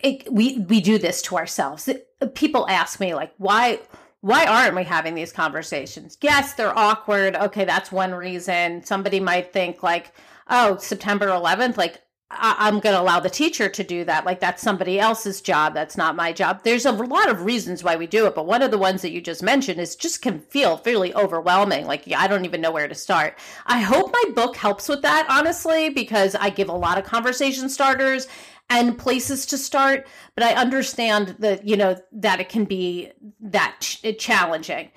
It, 0.00 0.32
we 0.32 0.58
we 0.60 0.80
do 0.80 0.98
this 0.98 1.20
to 1.22 1.36
ourselves. 1.36 1.88
People 2.34 2.66
ask 2.68 3.00
me 3.00 3.14
like, 3.14 3.32
why 3.36 3.80
why 4.20 4.44
aren't 4.44 4.76
we 4.76 4.84
having 4.84 5.14
these 5.14 5.32
conversations? 5.32 6.18
Yes, 6.20 6.54
they're 6.54 6.76
awkward. 6.76 7.36
Okay, 7.36 7.64
that's 7.64 7.90
one 7.90 8.14
reason. 8.14 8.84
Somebody 8.84 9.20
might 9.20 9.52
think 9.52 9.82
like, 9.82 10.12
oh, 10.48 10.76
September 10.76 11.28
11th, 11.28 11.76
like 11.76 12.02
I- 12.30 12.68
am 12.68 12.78
going 12.78 12.94
to 12.94 13.00
allow 13.00 13.18
the 13.18 13.30
teacher 13.30 13.68
to 13.68 13.82
do 13.82 14.04
that. 14.04 14.24
Like 14.24 14.40
that's 14.40 14.62
somebody 14.62 15.00
else's 15.00 15.40
job. 15.40 15.74
That's 15.74 15.96
not 15.96 16.14
my 16.14 16.32
job. 16.32 16.62
There's 16.62 16.86
a 16.86 16.92
lot 16.92 17.28
of 17.28 17.44
reasons 17.44 17.82
why 17.82 17.96
we 17.96 18.06
do 18.06 18.26
it, 18.26 18.34
but 18.34 18.46
one 18.46 18.62
of 18.62 18.70
the 18.70 18.78
ones 18.78 19.02
that 19.02 19.10
you 19.10 19.20
just 19.20 19.42
mentioned 19.42 19.80
is 19.80 19.96
just 19.96 20.22
can 20.22 20.40
feel 20.40 20.76
fairly 20.76 21.12
overwhelming. 21.14 21.86
Like 21.86 22.04
I 22.12 22.28
don't 22.28 22.44
even 22.44 22.60
know 22.60 22.70
where 22.70 22.88
to 22.88 22.94
start. 22.94 23.36
I 23.66 23.80
hope 23.80 24.12
my 24.12 24.32
book 24.34 24.56
helps 24.56 24.88
with 24.88 25.02
that, 25.02 25.26
honestly, 25.28 25.90
because 25.90 26.34
I 26.36 26.50
give 26.50 26.68
a 26.68 26.72
lot 26.72 26.98
of 26.98 27.04
conversation 27.04 27.68
starters 27.68 28.28
and 28.68 28.96
places 28.96 29.44
to 29.46 29.58
start. 29.58 30.06
But 30.36 30.44
I 30.44 30.54
understand 30.54 31.36
that 31.40 31.66
you 31.66 31.76
know 31.76 31.96
that 32.12 32.40
it 32.40 32.48
can 32.48 32.64
be 32.64 33.10
that 33.40 33.76
ch- 33.80 34.04
challenging 34.18 34.90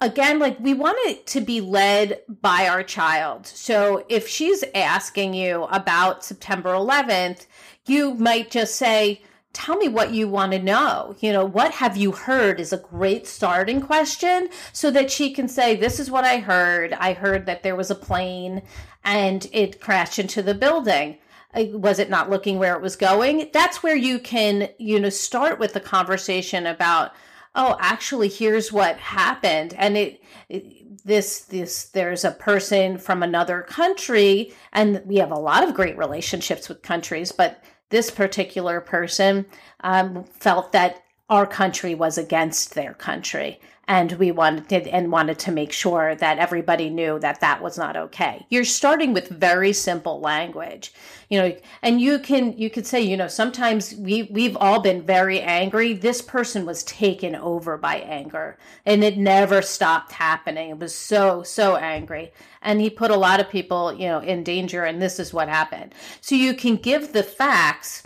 again 0.00 0.38
like 0.38 0.58
we 0.60 0.74
want 0.74 0.98
it 1.02 1.26
to 1.26 1.40
be 1.40 1.60
led 1.60 2.20
by 2.28 2.68
our 2.68 2.82
child. 2.82 3.46
So 3.46 4.04
if 4.08 4.28
she's 4.28 4.64
asking 4.74 5.34
you 5.34 5.64
about 5.64 6.24
september 6.24 6.70
11th 6.70 7.46
you 7.86 8.14
might 8.14 8.50
just 8.50 8.76
say 8.76 9.22
tell 9.52 9.76
me 9.76 9.88
what 9.88 10.12
you 10.12 10.28
want 10.28 10.52
to 10.52 10.58
know. 10.58 11.16
You 11.20 11.32
know 11.32 11.44
what 11.44 11.72
have 11.72 11.96
you 11.96 12.12
heard? 12.12 12.60
is 12.60 12.72
a 12.72 12.78
great 12.78 13.26
starting 13.26 13.80
question 13.80 14.50
so 14.72 14.90
that 14.90 15.10
she 15.10 15.32
can 15.32 15.48
say 15.48 15.74
this 15.74 15.98
is 15.98 16.10
what 16.10 16.24
i 16.24 16.38
heard. 16.38 16.92
I 16.92 17.12
heard 17.14 17.46
that 17.46 17.62
there 17.62 17.76
was 17.76 17.90
a 17.90 17.96
plane 17.96 18.62
and 19.04 19.48
it 19.52 19.80
crashed 19.80 20.18
into 20.18 20.42
the 20.42 20.54
building. 20.54 21.18
Was 21.54 21.98
it 21.98 22.10
not 22.10 22.30
looking 22.30 22.58
where 22.58 22.76
it 22.76 22.82
was 22.82 22.94
going? 22.94 23.50
That's 23.52 23.82
where 23.82 23.96
you 23.96 24.20
can 24.20 24.68
you 24.78 25.00
know 25.00 25.08
start 25.08 25.58
with 25.58 25.72
the 25.72 25.80
conversation 25.80 26.66
about 26.66 27.12
oh 27.54 27.76
actually 27.80 28.28
here's 28.28 28.72
what 28.72 28.96
happened. 28.96 29.74
And 29.76 29.96
it, 29.96 30.22
it, 30.48 30.78
this 31.04 31.40
this 31.40 31.84
there's 31.86 32.24
a 32.24 32.32
person 32.32 32.98
from 32.98 33.22
another 33.22 33.62
country 33.62 34.52
and 34.72 35.02
we 35.06 35.16
have 35.16 35.30
a 35.30 35.38
lot 35.38 35.66
of 35.66 35.74
great 35.74 35.96
relationships 35.96 36.68
with 36.68 36.82
countries 36.82 37.32
but 37.32 37.62
this 37.88 38.10
particular 38.10 38.80
person 38.80 39.46
um, 39.80 40.24
felt 40.24 40.72
that 40.72 41.02
our 41.30 41.46
country 41.46 41.94
was 41.94 42.18
against 42.18 42.74
their 42.74 42.94
country 42.94 43.60
and 43.88 44.12
we 44.12 44.30
wanted 44.30 44.86
and 44.86 45.10
wanted 45.10 45.38
to 45.40 45.50
make 45.50 45.72
sure 45.72 46.14
that 46.14 46.38
everybody 46.38 46.90
knew 46.90 47.18
that 47.18 47.40
that 47.40 47.62
was 47.62 47.76
not 47.76 47.96
okay. 47.96 48.46
You're 48.50 48.64
starting 48.64 49.12
with 49.12 49.28
very 49.28 49.72
simple 49.72 50.20
language 50.20 50.92
you 51.28 51.38
know 51.38 51.54
and 51.82 52.00
you 52.00 52.18
can 52.18 52.56
you 52.56 52.70
could 52.70 52.86
say 52.86 53.00
you 53.00 53.16
know 53.16 53.28
sometimes 53.28 53.94
we 53.94 54.24
we've 54.24 54.56
all 54.56 54.80
been 54.80 55.02
very 55.02 55.40
angry. 55.40 55.92
This 55.92 56.22
person 56.22 56.64
was 56.64 56.82
taken 56.84 57.34
over 57.34 57.76
by 57.76 57.96
anger 57.96 58.58
and 58.86 59.04
it 59.04 59.18
never 59.18 59.62
stopped 59.62 60.12
happening. 60.12 60.70
It 60.70 60.78
was 60.78 60.94
so 60.94 61.42
so 61.42 61.76
angry. 61.76 62.32
And 62.62 62.80
he 62.80 62.90
put 62.90 63.10
a 63.10 63.16
lot 63.16 63.40
of 63.40 63.50
people 63.50 63.92
you 63.92 64.06
know 64.06 64.20
in 64.20 64.42
danger 64.42 64.84
and 64.84 65.00
this 65.00 65.18
is 65.18 65.34
what 65.34 65.48
happened. 65.48 65.94
So 66.20 66.34
you 66.34 66.54
can 66.54 66.76
give 66.76 67.12
the 67.12 67.22
facts 67.22 68.02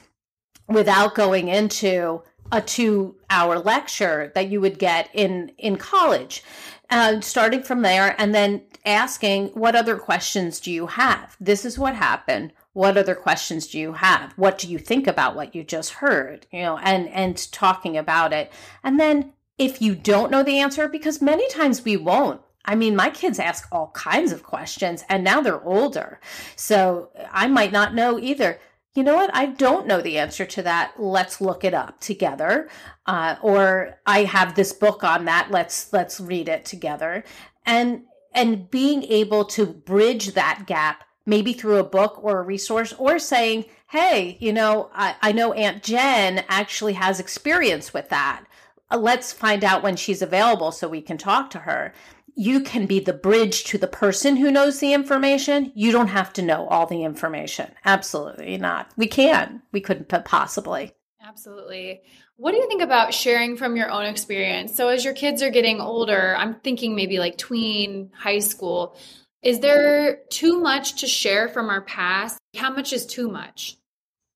without 0.69 1.15
going 1.15 1.49
into 1.49 2.23
a 2.53 2.61
two 2.61 3.17
hour 3.31 3.59
lecture 3.59 4.31
that 4.35 4.49
you 4.49 4.61
would 4.61 4.79
get 4.79 5.09
in 5.13 5.51
in 5.59 5.77
college 5.77 6.45
uh, 6.91 7.21
starting 7.23 7.63
from 7.63 7.81
there 7.81 8.15
and 8.19 8.35
then 8.35 8.63
asking 8.85 9.49
what 9.49 9.75
other 9.75 9.97
questions 9.97 10.61
do 10.61 10.71
you 10.71 10.87
have? 10.89 11.37
This 11.41 11.65
is 11.65 11.79
what 11.79 11.95
happened. 11.95 12.53
What 12.75 12.99
other 12.99 13.15
questions 13.15 13.67
do 13.67 13.79
you 13.79 13.95
have? 13.95 14.33
What 14.37 14.59
do 14.59 14.69
you 14.69 14.79
think 14.79 15.07
about 15.07 15.35
what 15.35 15.55
you 15.55 15.65
just 15.65 15.95
heard? 15.95 16.47
You 16.53 16.63
know 16.63 16.79
and 16.79 17.09
and 17.09 17.51
talking 17.51 17.97
about 17.97 18.33
it. 18.33 18.53
And 18.85 19.01
then 19.01 19.33
if 19.57 19.81
you 19.81 19.95
don't 19.95 20.31
know 20.31 20.43
the 20.43 20.59
answer 20.59 20.87
because 20.87 21.23
many 21.23 21.49
times 21.49 21.85
we 21.85 21.97
won't. 21.97 22.43
I 22.65 22.75
mean, 22.77 22.95
my 22.95 23.11
kids 23.11 23.39
ask 23.39 23.67
all 23.73 23.91
kinds 23.95 24.31
of 24.31 24.45
questions 24.45 25.05
and 25.09 25.25
now 25.25 25.41
they're 25.41 25.65
older. 25.65 26.21
So 26.57 27.11
I 27.33 27.49
might 27.49 27.73
not 27.73 27.95
know 27.95 28.19
either 28.19 28.61
you 28.95 29.03
know 29.03 29.15
what? 29.15 29.31
I 29.35 29.47
don't 29.47 29.87
know 29.87 30.03
the 30.03 30.19
answer 30.19 30.45
to 30.45 30.63
that. 30.63 30.95
Let's 30.99 31.41
look 31.41 31.65
it 31.65 31.73
up 31.73 32.01
together. 32.01 32.69
Uh, 33.07 33.37
or 33.41 33.99
I 34.07 34.25
have 34.25 34.55
this 34.55 34.73
book 34.73 35.03
on 35.03 35.25
that. 35.25 35.51
Let's 35.51 35.93
let's 35.93 36.21
read 36.21 36.49
it 36.49 36.65
together. 36.65 37.25
And 37.65 38.03
and 38.35 38.71
being 38.71 39.03
able 39.05 39.45
to 39.47 39.67
bridge 39.67 40.35
that 40.35 40.65
gap, 40.67 41.05
maybe 41.25 41.53
through 41.53 41.79
a 41.79 41.85
book 41.85 42.23
or 42.23 42.41
a 42.41 42.45
resource, 42.45 42.93
or 42.99 43.19
saying, 43.19 43.65
"Hey, 43.89 44.37
you 44.41 44.53
know, 44.53 44.91
I, 44.95 45.17
I 45.23 45.33
know 45.33 45.55
Aunt 45.55 45.83
Jen 45.83 46.45
actually 46.49 46.95
has 46.95 47.19
experience 47.19 47.95
with 47.95 48.11
that. 48.11 48.45
Uh, 48.91 48.99
let's 48.99 49.33
find 49.33 49.65
out 49.65 49.83
when 49.83 49.97
she's 49.97 50.21
available 50.21 50.71
so 50.71 50.87
we 50.87 51.01
can 51.01 51.17
talk 51.17 51.49
to 51.51 51.61
her." 51.61 51.95
You 52.35 52.61
can 52.61 52.87
be 52.87 53.01
the 53.01 53.13
bridge 53.13 53.65
to 53.65 53.79
the 53.79 53.87
person 53.87 54.37
who 54.37 54.51
knows 54.51 54.79
the 54.79 54.93
information. 54.93 55.73
You 55.75 55.93
don't 55.93 56.09
have 56.09 56.33
to 56.35 56.43
know 56.43 56.67
all 56.69 56.87
the 56.87 57.05
information. 57.05 57.71
Absolutely 57.85 58.57
not. 58.59 58.91
We 58.97 59.07
can. 59.07 59.63
We 59.73 59.81
couldn't 59.81 60.09
possibly. 60.25 60.93
Absolutely. 61.23 62.03
What 62.37 62.53
do 62.53 62.59
you 62.59 62.67
think 62.67 62.83
about 62.83 63.15
sharing 63.15 63.57
from 63.57 63.77
your 63.77 63.91
own 63.91 64.05
experience? 64.07 64.75
So, 64.75 64.89
as 64.89 65.05
your 65.05 65.15
kids 65.15 65.43
are 65.43 65.51
getting 65.51 65.81
older, 65.81 66.35
I'm 66.37 66.55
thinking 66.61 66.97
maybe 66.97 67.19
like 67.19 67.39
tween, 67.39 68.11
high 68.17 68.41
school, 68.41 68.97
is 69.43 69.61
there 69.61 70.21
too 70.31 70.61
much 70.61 71.01
to 71.01 71.07
share 71.07 71.49
from 71.49 71.69
our 71.69 71.83
past? 71.83 72.39
How 72.57 72.71
much 72.71 72.93
is 72.93 73.07
too 73.07 73.29
much? 73.29 73.77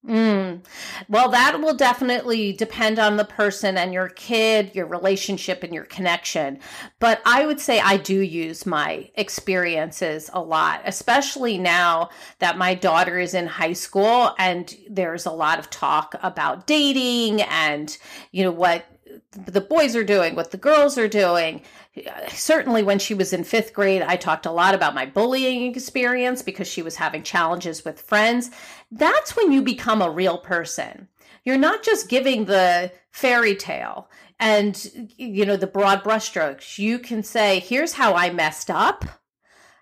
Mm. 0.07 0.63
Well, 1.09 1.29
that 1.29 1.59
will 1.59 1.73
definitely 1.73 2.53
depend 2.53 2.97
on 2.97 3.17
the 3.17 3.25
person 3.25 3.77
and 3.77 3.91
your 3.91 4.07
kid, 4.07 4.71
your 4.73 4.85
relationship, 4.85 5.63
and 5.63 5.73
your 5.73 5.83
connection. 5.83 6.59
But 6.99 7.21
I 7.25 7.45
would 7.45 7.59
say 7.59 7.81
I 7.81 7.97
do 7.97 8.21
use 8.21 8.65
my 8.65 9.09
experiences 9.15 10.29
a 10.31 10.41
lot, 10.41 10.81
especially 10.85 11.57
now 11.57 12.09
that 12.39 12.57
my 12.57 12.73
daughter 12.73 13.19
is 13.19 13.33
in 13.33 13.47
high 13.47 13.73
school 13.73 14.33
and 14.39 14.73
there's 14.89 15.25
a 15.25 15.31
lot 15.31 15.59
of 15.59 15.69
talk 15.69 16.15
about 16.23 16.67
dating 16.67 17.41
and, 17.41 17.97
you 18.31 18.43
know, 18.43 18.51
what 18.51 18.85
the 19.31 19.61
boys 19.61 19.95
are 19.95 20.05
doing, 20.05 20.35
what 20.35 20.51
the 20.51 20.57
girls 20.57 20.97
are 20.97 21.07
doing. 21.09 21.61
Certainly, 22.29 22.83
when 22.83 22.99
she 22.99 23.13
was 23.13 23.33
in 23.33 23.43
fifth 23.43 23.73
grade, 23.73 24.01
I 24.01 24.15
talked 24.15 24.45
a 24.45 24.51
lot 24.51 24.75
about 24.75 24.95
my 24.95 25.05
bullying 25.05 25.71
experience 25.71 26.41
because 26.41 26.67
she 26.67 26.81
was 26.81 26.95
having 26.95 27.23
challenges 27.23 27.83
with 27.85 28.01
friends. 28.01 28.51
That's 28.91 29.35
when 29.35 29.51
you 29.51 29.61
become 29.61 30.01
a 30.01 30.09
real 30.09 30.37
person. 30.37 31.07
You're 31.43 31.57
not 31.57 31.83
just 31.83 32.09
giving 32.09 32.45
the 32.45 32.91
fairy 33.11 33.55
tale 33.55 34.09
and 34.39 35.09
you 35.17 35.45
know 35.45 35.57
the 35.57 35.67
broad 35.67 36.03
brushstrokes. 36.03 36.77
You 36.77 36.99
can 36.99 37.23
say, 37.23 37.59
"Here's 37.59 37.93
how 37.93 38.13
I 38.13 38.29
messed 38.29 38.69
up. 38.69 39.05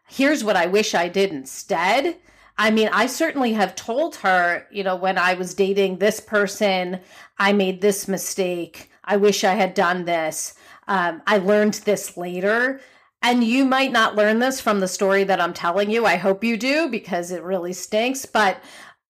Here's 0.07 0.43
what 0.43 0.55
I 0.55 0.67
wish 0.67 0.93
I 0.93 1.07
did 1.07 1.31
instead." 1.31 2.17
I 2.57 2.71
mean, 2.71 2.89
I 2.93 3.07
certainly 3.07 3.53
have 3.53 3.75
told 3.75 4.15
her, 4.17 4.65
you 4.71 4.83
know, 4.83 4.95
when 4.95 5.17
I 5.17 5.33
was 5.33 5.53
dating 5.53 5.97
this 5.97 6.21
person, 6.21 7.01
I 7.37 7.51
made 7.51 7.81
this 7.81 8.07
mistake. 8.07 8.89
I 9.03 9.17
wish 9.17 9.43
I 9.43 9.55
had 9.55 9.73
done 9.73 10.05
this. 10.05 10.53
Um, 10.87 11.21
I 11.25 11.37
learned 11.37 11.75
this 11.85 12.17
later. 12.17 12.79
And 13.21 13.43
you 13.43 13.65
might 13.65 13.91
not 13.91 14.15
learn 14.15 14.37
this 14.37 14.61
from 14.61 14.79
the 14.79 14.87
story 14.87 15.23
that 15.23 15.41
I'm 15.41 15.53
telling 15.53 15.89
you. 15.89 16.05
I 16.05 16.15
hope 16.17 16.43
you 16.43 16.57
do 16.57 16.89
because 16.89 17.31
it 17.31 17.41
really 17.41 17.73
stinks. 17.73 18.25
But, 18.25 18.61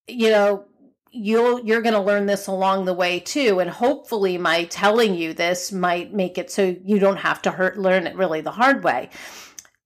you 0.08 0.30
know, 0.30 0.66
you'll 1.16 1.62
you're 1.62 1.82
going 1.82 1.94
to 1.94 2.02
learn 2.02 2.26
this 2.26 2.48
along 2.48 2.84
the 2.84 2.94
way 2.94 3.20
too 3.22 3.60
and 3.60 3.70
hopefully 3.70 4.38
my 4.38 4.66
telling 4.66 5.16
you 5.16 5.34
this 5.34 5.72
might 5.72 6.14
make 6.14 6.38
it 6.38 6.52
so 6.52 6.76
you 6.84 7.00
don't 7.00 7.18
have 7.18 7.42
to 7.42 7.52
hurt 7.52 7.78
learn 7.78 8.06
it 8.06 8.16
really 8.18 8.42
the 8.42 8.52
hard 8.52 8.84
way 8.84 9.10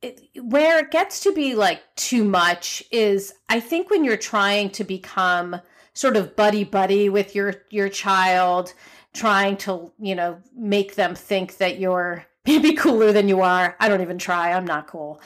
it, 0.02 0.28
where 0.42 0.80
it 0.80 0.90
gets 0.90 1.20
to 1.20 1.32
be 1.32 1.54
like 1.54 1.84
too 1.96 2.24
much 2.24 2.84
is 2.92 3.32
i 3.48 3.60
think 3.60 3.92
when 3.92 4.04
you're 4.04 4.18
trying 4.18 4.72
to 4.72 4.84
become 4.84 5.62
sort 5.94 6.18
of 6.18 6.36
buddy 6.36 6.64
buddy 6.64 7.10
with 7.10 7.36
your 7.36 7.54
your 7.70 7.90
child 7.90 8.74
trying 9.14 9.58
to, 9.58 9.92
you 10.00 10.16
know, 10.16 10.40
make 10.56 10.96
them 10.96 11.16
think 11.16 11.58
that 11.58 11.80
you're 11.80 12.26
maybe 12.46 12.74
cooler 12.74 13.12
than 13.12 13.28
you 13.28 13.42
are. 13.42 13.76
I 13.80 13.90
don't 13.90 14.02
even 14.02 14.18
try. 14.18 14.52
I'm 14.52 14.66
not 14.66 14.88
cool. 14.88 15.22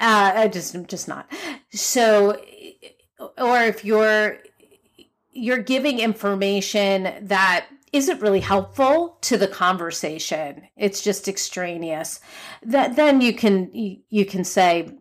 Uh, 0.00 0.32
I 0.34 0.48
just, 0.48 0.74
I'm 0.74 0.86
just 0.86 1.08
not. 1.08 1.30
So, 1.72 2.40
or 3.36 3.62
if 3.62 3.84
you're, 3.84 4.38
you're 5.32 5.58
giving 5.58 5.98
information 5.98 7.14
that 7.22 7.66
isn't 7.92 8.20
really 8.20 8.40
helpful 8.40 9.18
to 9.22 9.36
the 9.36 9.48
conversation. 9.48 10.68
It's 10.76 11.02
just 11.02 11.26
extraneous. 11.26 12.20
That 12.62 12.96
then 12.96 13.20
you 13.20 13.32
can, 13.32 13.74
you, 13.74 13.98
you 14.10 14.26
can 14.26 14.44
say, 14.44 14.92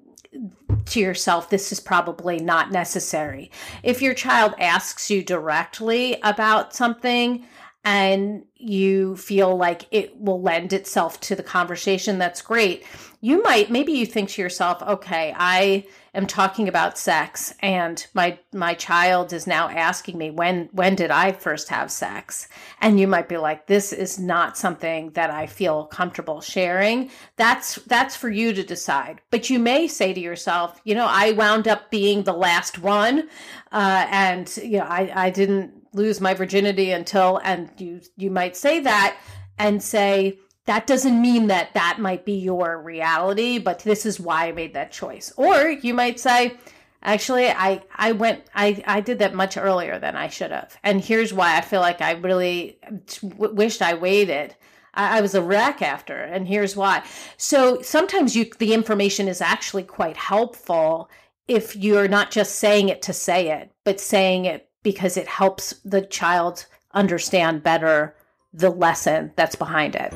to 0.86 1.00
yourself, 1.00 1.50
this 1.50 1.72
is 1.72 1.80
probably 1.80 2.40
not 2.40 2.72
necessary. 2.72 3.52
If 3.84 4.02
your 4.02 4.14
child 4.14 4.54
asks 4.60 5.10
you 5.10 5.24
directly 5.24 6.18
about 6.24 6.74
something, 6.74 7.46
and 7.88 8.44
you 8.58 9.16
feel 9.16 9.56
like 9.56 9.86
it 9.92 10.20
will 10.20 10.42
lend 10.42 10.74
itself 10.74 11.22
to 11.22 11.38
the 11.38 11.44
conversation, 11.44 12.18
that's 12.18 12.42
great. 12.42 12.84
You 13.22 13.42
might 13.42 13.72
maybe 13.72 13.94
you 13.94 14.06
think 14.06 14.28
to 14.32 14.42
yourself, 14.42 14.82
okay, 14.82 15.34
I 15.38 15.86
am 16.14 16.28
talking 16.28 16.68
about 16.68 16.98
sex 16.98 17.54
and 17.62 18.06
my 18.14 18.40
my 18.52 18.74
child 18.74 19.32
is 19.32 19.48
now 19.48 19.70
asking 19.70 20.18
me 20.18 20.32
when 20.32 20.68
when 20.74 20.96
did 20.96 21.12
I 21.12 21.32
first 21.32 21.70
have 21.70 21.90
sex? 21.90 22.50
And 22.82 23.00
you 23.00 23.08
might 23.08 23.30
be 23.30 23.38
like 23.38 23.68
this 23.68 23.94
is 23.94 24.20
not 24.20 24.58
something 24.58 25.12
that 25.12 25.30
I 25.30 25.46
feel 25.46 25.86
comfortable 25.86 26.42
sharing. 26.42 27.10
That's 27.38 27.76
that's 27.86 28.18
for 28.18 28.30
you 28.30 28.52
to 28.52 28.64
decide. 28.64 29.22
But 29.32 29.50
you 29.50 29.60
may 29.60 29.88
say 29.88 30.14
to 30.14 30.20
yourself, 30.20 30.82
you 30.84 30.94
know, 30.94 31.08
I 31.10 31.32
wound 31.32 31.70
up 31.70 31.90
being 31.90 32.24
the 32.24 32.34
last 32.34 32.80
one 32.80 33.30
uh, 33.72 34.08
and 34.10 34.58
you 34.58 34.80
know, 34.80 34.88
I 34.90 35.28
I 35.28 35.30
didn't 35.30 35.87
lose 35.94 36.22
my 36.22 36.34
virginity 36.34 36.92
until 36.92 37.38
and 37.44 37.70
you 37.78 38.02
you 38.16 38.30
might 38.30 38.56
say 38.56 38.80
that 38.80 39.18
and 39.58 39.82
say 39.82 40.40
that 40.66 40.86
doesn't 40.86 41.22
mean 41.22 41.48
that 41.48 41.74
that 41.74 41.98
might 42.00 42.26
be 42.26 42.34
your 42.34 42.82
reality 42.82 43.58
but 43.58 43.80
this 43.80 44.06
is 44.06 44.20
why 44.20 44.48
i 44.48 44.52
made 44.52 44.74
that 44.74 44.92
choice. 44.92 45.32
Or 45.38 45.70
you 45.70 45.94
might 45.94 46.20
say 46.20 46.58
actually 47.04 47.48
i 47.48 47.82
i 47.96 48.12
went 48.12 48.44
i 48.56 48.84
i 48.86 49.02
did 49.02 49.20
that 49.20 49.34
much 49.36 49.58
earlier 49.58 50.00
than 50.00 50.16
i 50.16 50.28
should 50.28 50.52
have. 50.52 50.78
And 50.84 51.02
here's 51.02 51.34
why 51.34 51.58
i 51.58 51.62
feel 51.62 51.82
like 51.82 52.02
i 52.02 52.12
really 52.12 52.80
w- 53.22 53.54
wished 53.54 53.82
i 53.82 53.94
waited. 53.94 54.56
I, 54.94 55.20
I 55.20 55.22
was 55.22 55.36
a 55.36 55.42
wreck 55.42 55.82
after 55.82 56.18
and 56.18 56.48
here's 56.48 56.76
why. 56.76 57.04
So 57.38 57.82
sometimes 57.82 58.36
you 58.36 58.52
the 58.60 58.74
information 58.74 59.28
is 59.28 59.42
actually 59.42 59.84
quite 59.84 60.18
helpful 60.18 61.10
if 61.48 61.76
you're 61.76 62.10
not 62.10 62.30
just 62.30 62.56
saying 62.56 62.90
it 62.90 63.02
to 63.04 63.14
say 63.14 63.52
it 63.52 63.72
but 63.86 64.00
saying 64.02 64.46
it 64.46 64.67
because 64.84 65.18
it 65.18 65.28
helps 65.28 65.74
the 65.84 66.02
child 66.02 66.66
understand 66.94 67.64
better 67.64 68.16
the 68.54 68.70
lesson 68.70 69.32
that's 69.36 69.56
behind 69.56 69.96
it. 69.96 70.14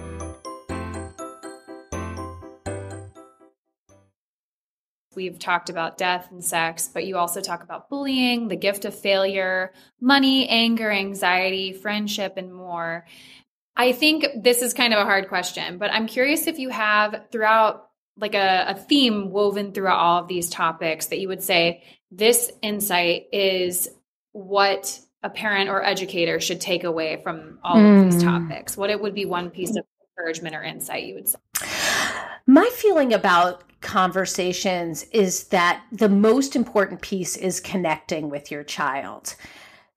We've 5.13 5.38
talked 5.38 5.69
about 5.69 5.97
death 5.97 6.32
and 6.32 6.43
sex, 6.43 6.89
but 6.91 7.06
you 7.06 7.17
also 7.17 7.41
talk 7.41 7.63
about 7.63 7.89
bullying, 7.89 8.47
the 8.47 8.56
gift 8.56 8.86
of 8.86 8.97
failure, 8.97 9.74
money, 10.00 10.47
anger, 10.47 10.89
anxiety, 10.89 11.74
friendship, 11.74 12.38
and 12.38 12.54
more. 12.54 13.06
I 13.76 13.91
think 13.91 14.26
this 14.41 14.62
is 14.62 14.74
kind 14.74 14.93
of 14.93 15.00
a 15.00 15.06
hard 15.06 15.28
question, 15.28 15.78
but 15.78 15.91
I'm 15.91 16.08
curious 16.08 16.47
if 16.47 16.60
you 16.60 16.69
have 16.69 17.26
throughout 17.32 17.89
like 18.17 18.36
a, 18.36 18.65
a 18.69 18.76
theme 18.76 19.32
woven 19.32 19.74
throughout 19.74 20.00
all 20.00 20.21
of 20.21 20.28
these 20.28 20.50
topics 20.50 21.08
that 21.08 21.19
you 21.19 21.28
would 21.28 21.43
say 21.43 21.84
this 22.10 22.52
insight 22.62 23.24
is 23.34 23.89
what 24.32 25.00
a 25.24 25.30
parent 25.30 25.70
or 25.70 25.84
educator 25.84 26.39
should 26.39 26.62
take 26.62 26.84
away 26.84 27.22
from 27.22 27.60
all 27.63 27.76
mm. 27.76 28.00
of 28.00 28.12
these 28.12 28.24
hmm. 28.24 28.28
topics? 28.28 28.76
What 28.76 28.89
it 28.89 29.00
would 29.00 29.13
be 29.13 29.26
one 29.26 29.50
piece 29.50 29.76
of 29.76 29.86
encouragement 30.17 30.56
or 30.56 30.63
insight 30.63 31.04
you 31.04 31.15
would 31.15 31.30
say? 31.30 31.38
My 32.48 32.67
feeling 32.74 33.13
about 33.13 33.63
conversations 33.82 35.04
is 35.12 35.46
that 35.46 35.84
the 35.91 36.10
most 36.10 36.56
important 36.56 37.02
piece 37.02 37.36
is 37.36 37.60
connecting 37.60 38.30
with 38.30 38.52
your 38.52 38.63
child. 38.63 39.36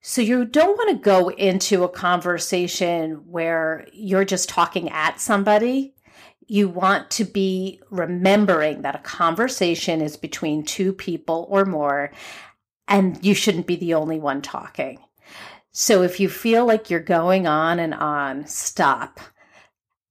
So 0.01 0.21
you 0.21 0.45
don't 0.45 0.77
want 0.77 0.91
to 0.91 1.03
go 1.03 1.29
into 1.29 1.83
a 1.83 1.89
conversation 1.89 3.23
where 3.29 3.87
you're 3.91 4.25
just 4.25 4.49
talking 4.49 4.89
at 4.89 5.19
somebody. 5.19 5.95
You 6.47 6.69
want 6.69 7.09
to 7.11 7.23
be 7.23 7.81
remembering 7.89 8.83
that 8.83 8.95
a 8.95 8.99
conversation 8.99 10.01
is 10.01 10.15
between 10.15 10.63
two 10.63 10.93
people 10.93 11.47
or 11.49 11.65
more 11.65 12.11
and 12.87 13.23
you 13.23 13.33
shouldn't 13.33 13.67
be 13.67 13.75
the 13.75 13.93
only 13.93 14.19
one 14.19 14.41
talking. 14.41 14.99
So 15.71 16.03
if 16.03 16.19
you 16.19 16.29
feel 16.29 16.65
like 16.65 16.89
you're 16.89 16.99
going 16.99 17.47
on 17.47 17.79
and 17.79 17.93
on, 17.93 18.47
stop, 18.47 19.19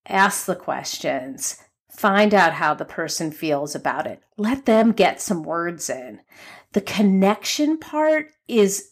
ask 0.06 0.44
the 0.44 0.56
questions, 0.56 1.62
find 1.90 2.34
out 2.34 2.52
how 2.54 2.74
the 2.74 2.84
person 2.84 3.30
feels 3.30 3.74
about 3.74 4.06
it, 4.06 4.22
let 4.36 4.66
them 4.66 4.92
get 4.92 5.22
some 5.22 5.42
words 5.42 5.88
in. 5.88 6.20
The 6.72 6.80
connection 6.80 7.78
part 7.78 8.32
is 8.46 8.90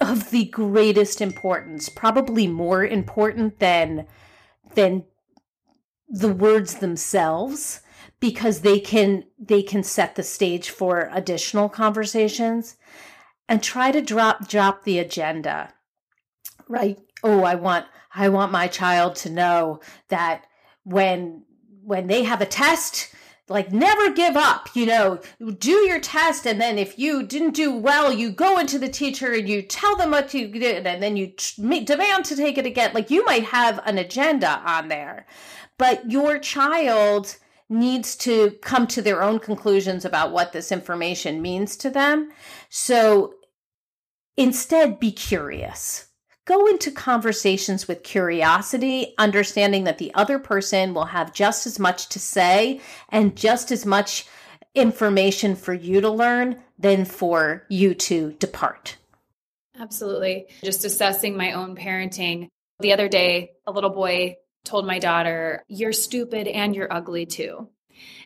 of 0.00 0.30
the 0.30 0.46
greatest 0.46 1.20
importance, 1.20 1.88
probably 1.88 2.46
more 2.46 2.84
important 2.84 3.58
than 3.58 4.06
than 4.74 5.04
the 6.08 6.32
words 6.32 6.76
themselves 6.76 7.80
because 8.20 8.60
they 8.60 8.80
can 8.80 9.24
they 9.38 9.62
can 9.62 9.82
set 9.82 10.16
the 10.16 10.22
stage 10.22 10.70
for 10.70 11.10
additional 11.12 11.68
conversations 11.68 12.76
and 13.48 13.62
try 13.62 13.90
to 13.90 14.00
drop 14.00 14.48
drop 14.48 14.84
the 14.84 14.98
agenda 14.98 15.72
right? 16.68 16.98
Oh 17.22 17.42
i 17.42 17.54
want 17.54 17.86
i 18.14 18.28
want 18.28 18.52
my 18.52 18.68
child 18.68 19.16
to 19.16 19.30
know 19.30 19.80
that 20.08 20.46
when 20.84 21.44
when 21.82 22.06
they 22.06 22.24
have 22.24 22.40
a 22.40 22.46
test 22.46 23.14
like 23.48 23.72
never 23.72 24.10
give 24.10 24.36
up 24.36 24.68
you 24.74 24.86
know? 24.86 25.20
Do 25.40 25.70
your 25.70 26.00
test 26.00 26.46
and 26.46 26.60
then 26.60 26.78
if 26.78 26.98
you 26.98 27.22
didn't 27.22 27.54
do 27.54 27.72
well 27.72 28.12
you 28.12 28.30
go 28.30 28.58
into 28.58 28.78
the 28.78 28.88
teacher 28.88 29.32
and 29.32 29.48
you 29.48 29.62
tell 29.62 29.96
them 29.96 30.10
what 30.10 30.34
you 30.34 30.48
did 30.48 30.86
and 30.86 31.02
then 31.02 31.16
you 31.16 31.32
demand 31.84 32.24
to 32.26 32.36
take 32.36 32.58
it 32.58 32.66
again. 32.66 32.90
Like 32.94 33.10
you 33.10 33.24
might 33.24 33.44
have 33.44 33.80
an 33.86 33.98
agenda 33.98 34.62
on 34.64 34.88
there 34.88 35.26
but 35.78 36.10
your 36.10 36.38
child 36.38 37.38
needs 37.68 38.16
to 38.16 38.52
come 38.62 38.86
to 38.86 39.02
their 39.02 39.22
own 39.22 39.38
conclusions 39.38 40.04
about 40.04 40.32
what 40.32 40.52
this 40.52 40.72
information 40.72 41.42
means 41.42 41.76
to 41.76 41.90
them. 41.90 42.30
So 42.68 43.34
instead, 44.36 44.98
be 44.98 45.12
curious. 45.12 46.06
Go 46.46 46.66
into 46.66 46.90
conversations 46.90 47.86
with 47.86 48.02
curiosity, 48.02 49.14
understanding 49.18 49.84
that 49.84 49.98
the 49.98 50.14
other 50.14 50.38
person 50.38 50.94
will 50.94 51.04
have 51.04 51.34
just 51.34 51.66
as 51.66 51.78
much 51.78 52.08
to 52.08 52.18
say 52.18 52.80
and 53.10 53.36
just 53.36 53.70
as 53.70 53.84
much 53.84 54.26
information 54.74 55.54
for 55.54 55.74
you 55.74 56.00
to 56.00 56.08
learn 56.08 56.62
than 56.78 57.04
for 57.04 57.66
you 57.68 57.94
to 57.94 58.32
depart. 58.38 58.96
Absolutely. 59.78 60.46
Just 60.64 60.84
assessing 60.84 61.36
my 61.36 61.52
own 61.52 61.76
parenting. 61.76 62.48
The 62.80 62.92
other 62.92 63.08
day, 63.08 63.50
a 63.66 63.72
little 63.72 63.90
boy 63.90 64.36
told 64.64 64.86
my 64.86 64.98
daughter, 64.98 65.64
You're 65.68 65.92
stupid 65.92 66.46
and 66.48 66.74
you're 66.74 66.92
ugly 66.92 67.26
too. 67.26 67.68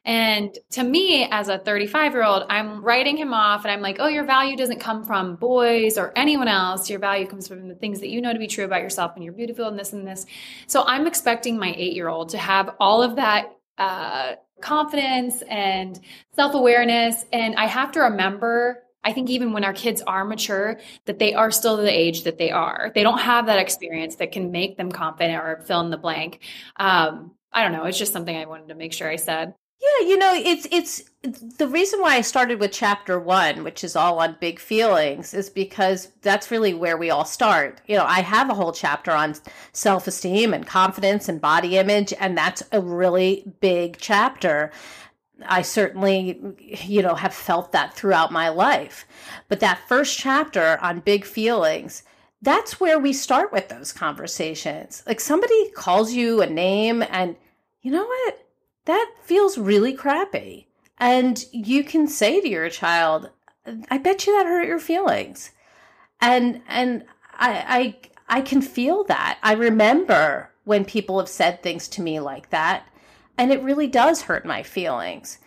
And 0.04 0.56
to 0.70 0.82
me, 0.82 1.28
as 1.30 1.48
a 1.48 1.58
35 1.58 2.12
year 2.12 2.24
old, 2.24 2.44
I'm 2.48 2.82
writing 2.82 3.16
him 3.16 3.32
off 3.32 3.64
and 3.64 3.70
I'm 3.70 3.80
like, 3.80 3.98
oh, 4.00 4.08
your 4.08 4.24
value 4.24 4.56
doesn't 4.56 4.80
come 4.80 5.04
from 5.04 5.36
boys 5.36 5.96
or 5.96 6.12
anyone 6.16 6.48
else. 6.48 6.90
Your 6.90 6.98
value 6.98 7.26
comes 7.26 7.46
from 7.46 7.68
the 7.68 7.74
things 7.74 8.00
that 8.00 8.08
you 8.08 8.20
know 8.20 8.32
to 8.32 8.38
be 8.38 8.48
true 8.48 8.64
about 8.64 8.82
yourself 8.82 9.12
and 9.14 9.24
you're 9.24 9.32
beautiful 9.32 9.66
and 9.66 9.78
this 9.78 9.92
and 9.92 10.06
this. 10.06 10.26
So 10.66 10.84
I'm 10.86 11.06
expecting 11.06 11.56
my 11.56 11.72
eight 11.76 11.92
year 11.94 12.08
old 12.08 12.30
to 12.30 12.38
have 12.38 12.74
all 12.80 13.02
of 13.02 13.16
that 13.16 13.56
uh, 13.78 14.34
confidence 14.60 15.42
and 15.42 16.00
self 16.34 16.54
awareness. 16.54 17.24
And 17.32 17.54
I 17.54 17.66
have 17.66 17.92
to 17.92 18.00
remember 18.00 18.82
I 19.04 19.12
think 19.12 19.30
even 19.30 19.52
when 19.52 19.64
our 19.64 19.72
kids 19.72 20.02
are 20.02 20.24
mature, 20.24 20.78
that 21.06 21.18
they 21.18 21.34
are 21.34 21.50
still 21.50 21.76
the 21.76 21.90
age 21.90 22.24
that 22.24 22.38
they 22.38 22.50
are. 22.50 22.92
They 22.94 23.02
don't 23.02 23.18
have 23.18 23.46
that 23.46 23.58
experience 23.58 24.16
that 24.16 24.32
can 24.32 24.52
make 24.52 24.76
them 24.76 24.92
confident 24.92 25.42
or 25.42 25.62
fill 25.66 25.80
in 25.80 25.90
the 25.90 25.96
blank. 25.96 26.40
Um, 26.76 27.32
I 27.52 27.62
don't 27.62 27.72
know. 27.72 27.84
It's 27.84 27.98
just 27.98 28.12
something 28.12 28.36
I 28.36 28.46
wanted 28.46 28.68
to 28.68 28.74
make 28.74 28.92
sure 28.92 29.08
I 29.08 29.16
said. 29.16 29.54
Yeah, 29.82 30.06
you 30.06 30.16
know, 30.16 30.32
it's 30.32 30.68
it's 30.70 31.02
the 31.58 31.66
reason 31.66 32.00
why 32.00 32.14
I 32.14 32.20
started 32.20 32.60
with 32.60 32.70
chapter 32.70 33.18
1, 33.18 33.64
which 33.64 33.82
is 33.82 33.96
all 33.96 34.20
on 34.20 34.36
big 34.40 34.60
feelings, 34.60 35.34
is 35.34 35.50
because 35.50 36.06
that's 36.22 36.52
really 36.52 36.72
where 36.72 36.96
we 36.96 37.10
all 37.10 37.24
start. 37.24 37.80
You 37.88 37.96
know, 37.96 38.04
I 38.04 38.20
have 38.20 38.48
a 38.48 38.54
whole 38.54 38.70
chapter 38.70 39.10
on 39.10 39.34
self-esteem 39.72 40.54
and 40.54 40.64
confidence 40.64 41.28
and 41.28 41.40
body 41.40 41.78
image 41.78 42.14
and 42.20 42.38
that's 42.38 42.62
a 42.70 42.80
really 42.80 43.42
big 43.60 43.96
chapter. 43.98 44.70
I 45.46 45.62
certainly, 45.62 46.40
you 46.58 47.02
know, 47.02 47.14
have 47.14 47.34
felt 47.34 47.72
that 47.72 47.94
throughout 47.94 48.32
my 48.32 48.48
life. 48.48 49.06
But 49.48 49.60
that 49.60 49.86
first 49.88 50.18
chapter 50.18 50.78
on 50.80 51.00
big 51.00 51.24
feelings, 51.24 52.02
that's 52.40 52.80
where 52.80 52.98
we 52.98 53.12
start 53.12 53.52
with 53.52 53.68
those 53.68 53.92
conversations. 53.92 55.02
Like 55.06 55.20
somebody 55.20 55.70
calls 55.70 56.12
you 56.12 56.42
a 56.42 56.46
name 56.46 57.02
and 57.08 57.36
you 57.82 57.90
know 57.90 58.04
what? 58.04 58.42
that 58.84 59.12
feels 59.22 59.58
really 59.58 59.92
crappy. 59.92 60.68
And 60.98 61.44
you 61.52 61.84
can 61.84 62.06
say 62.06 62.40
to 62.40 62.48
your 62.48 62.68
child, 62.68 63.30
I 63.90 63.98
bet 63.98 64.26
you 64.26 64.36
that 64.36 64.46
hurt 64.46 64.66
your 64.66 64.78
feelings. 64.78 65.50
And 66.20 66.62
and 66.68 67.04
I 67.34 67.96
I 68.28 68.38
I 68.38 68.40
can 68.40 68.62
feel 68.62 69.04
that. 69.04 69.38
I 69.42 69.52
remember 69.52 70.50
when 70.64 70.84
people 70.84 71.18
have 71.18 71.28
said 71.28 71.62
things 71.62 71.88
to 71.88 72.02
me 72.02 72.20
like 72.20 72.50
that, 72.50 72.86
and 73.38 73.52
it 73.52 73.62
really 73.62 73.86
does 73.86 74.22
hurt 74.22 74.46
my 74.46 74.62
feelings. 74.62 75.38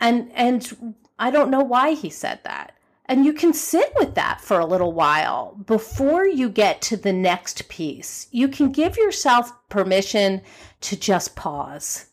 And 0.00 0.30
and 0.34 0.94
I 1.18 1.30
don't 1.30 1.50
know 1.50 1.62
why 1.62 1.94
he 1.94 2.10
said 2.10 2.40
that. 2.44 2.72
And 3.06 3.24
you 3.24 3.32
can 3.32 3.52
sit 3.52 3.92
with 3.98 4.14
that 4.14 4.40
for 4.40 4.58
a 4.60 4.66
little 4.66 4.92
while 4.92 5.56
before 5.66 6.26
you 6.26 6.48
get 6.48 6.80
to 6.82 6.96
the 6.96 7.12
next 7.12 7.68
piece. 7.68 8.28
You 8.30 8.48
can 8.48 8.70
give 8.70 8.96
yourself 8.96 9.52
permission 9.68 10.40
to 10.82 10.96
just 10.96 11.36
pause 11.36 12.06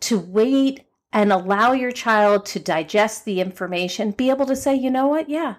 to 0.00 0.18
wait 0.18 0.86
and 1.12 1.32
allow 1.32 1.72
your 1.72 1.92
child 1.92 2.46
to 2.46 2.58
digest 2.58 3.24
the 3.24 3.40
information, 3.40 4.10
be 4.12 4.30
able 4.30 4.46
to 4.46 4.56
say, 4.56 4.74
you 4.74 4.90
know 4.90 5.06
what? 5.06 5.28
Yeah, 5.28 5.56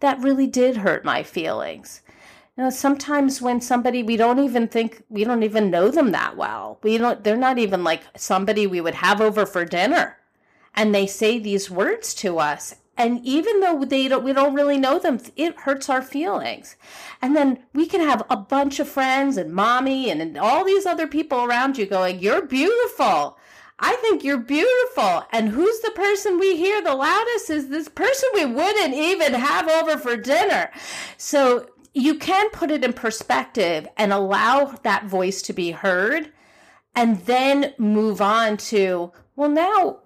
that 0.00 0.20
really 0.20 0.46
did 0.46 0.78
hurt 0.78 1.04
my 1.04 1.22
feelings. 1.22 2.00
You 2.56 2.64
know, 2.64 2.70
sometimes 2.70 3.42
when 3.42 3.60
somebody 3.60 4.04
we 4.04 4.16
don't 4.16 4.38
even 4.38 4.68
think 4.68 5.02
we 5.08 5.24
don't 5.24 5.42
even 5.42 5.70
know 5.70 5.90
them 5.90 6.12
that 6.12 6.36
well. 6.36 6.78
We 6.82 6.98
don't 6.98 7.24
they're 7.24 7.36
not 7.36 7.58
even 7.58 7.82
like 7.82 8.02
somebody 8.16 8.66
we 8.66 8.80
would 8.80 8.94
have 8.94 9.20
over 9.20 9.44
for 9.44 9.64
dinner. 9.64 10.18
And 10.74 10.94
they 10.94 11.06
say 11.06 11.38
these 11.38 11.70
words 11.70 12.14
to 12.14 12.38
us. 12.38 12.76
And 12.96 13.24
even 13.24 13.58
though 13.58 13.84
they 13.84 14.06
don't 14.06 14.22
we 14.22 14.32
don't 14.32 14.54
really 14.54 14.78
know 14.78 15.00
them, 15.00 15.18
it 15.34 15.58
hurts 15.60 15.88
our 15.88 16.02
feelings. 16.02 16.76
And 17.20 17.34
then 17.34 17.64
we 17.72 17.86
can 17.86 18.00
have 18.00 18.22
a 18.30 18.36
bunch 18.36 18.78
of 18.78 18.88
friends 18.88 19.36
and 19.36 19.52
mommy 19.52 20.08
and, 20.08 20.22
and 20.22 20.38
all 20.38 20.64
these 20.64 20.86
other 20.86 21.08
people 21.08 21.44
around 21.44 21.76
you 21.76 21.86
going, 21.86 22.20
You're 22.20 22.46
beautiful 22.46 23.36
I 23.78 23.96
think 23.96 24.22
you're 24.22 24.38
beautiful. 24.38 25.24
And 25.32 25.48
who's 25.48 25.80
the 25.80 25.90
person 25.90 26.38
we 26.38 26.56
hear 26.56 26.80
the 26.80 26.94
loudest 26.94 27.50
is 27.50 27.68
this 27.68 27.88
person 27.88 28.28
we 28.32 28.46
wouldn't 28.46 28.94
even 28.94 29.34
have 29.34 29.68
over 29.68 29.98
for 29.98 30.16
dinner. 30.16 30.70
So 31.16 31.68
you 31.94 32.16
can 32.16 32.50
put 32.50 32.72
it 32.72 32.84
in 32.84 32.92
perspective 32.92 33.86
and 33.96 34.12
allow 34.12 34.64
that 34.82 35.06
voice 35.06 35.40
to 35.42 35.52
be 35.52 35.70
heard 35.70 36.30
and 36.94 37.20
then 37.20 37.72
move 37.78 38.20
on 38.20 38.56
to, 38.56 39.12
well, 39.36 39.48
now, 39.48 39.98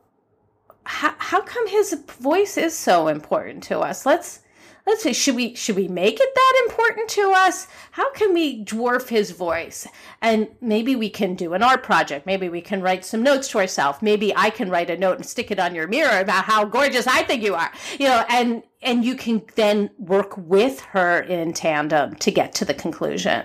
how, 0.85 1.14
how 1.18 1.40
come 1.40 1.66
his 1.66 1.94
voice 2.20 2.57
is 2.57 2.77
so 2.77 3.09
important 3.09 3.62
to 3.64 3.81
us? 3.81 4.07
Let's 4.07 4.40
let's 4.88 5.03
say 5.03 5.12
should 5.12 5.37
we 5.37 5.55
should 5.55 5.77
we 5.77 5.87
make 5.87 6.18
it 6.18 6.35
that 6.35 6.62
important 6.66 7.09
to 7.09 7.33
us 7.35 7.66
how 7.92 8.11
can 8.12 8.33
we 8.33 8.64
dwarf 8.64 9.09
his 9.09 9.31
voice 9.33 9.87
and 10.22 10.48
maybe 10.61 10.96
we 10.96 11.11
can 11.11 11.35
do 11.35 11.53
an 11.53 11.62
art 11.62 11.83
project 11.83 12.27
maybe 12.27 12.48
we 12.48 12.61
can 12.61 12.81
write 12.81 13.05
some 13.05 13.22
notes 13.22 13.48
to 13.48 13.59
ourselves 13.59 14.01
maybe 14.01 14.35
i 14.35 14.48
can 14.51 14.70
write 14.70 14.90
a 14.90 14.96
note 14.96 15.16
and 15.16 15.27
stick 15.27 15.51
it 15.51 15.61
on 15.61 15.74
your 15.74 15.87
mirror 15.87 16.20
about 16.20 16.44
how 16.44 16.64
gorgeous 16.64 17.07
i 17.07 17.22
think 17.22 17.42
you 17.42 17.55
are 17.55 17.70
you 17.98 18.07
know 18.07 18.24
and 18.31 18.62
and 18.81 19.05
you 19.05 19.14
can 19.14 19.42
then 19.57 19.90
work 19.98 20.37
with 20.37 20.81
her 20.81 21.20
in 21.20 21.53
tandem 21.53 22.14
to 22.16 22.31
get 22.31 22.55
to 22.55 22.64
the 22.64 22.74
conclusion 22.74 23.44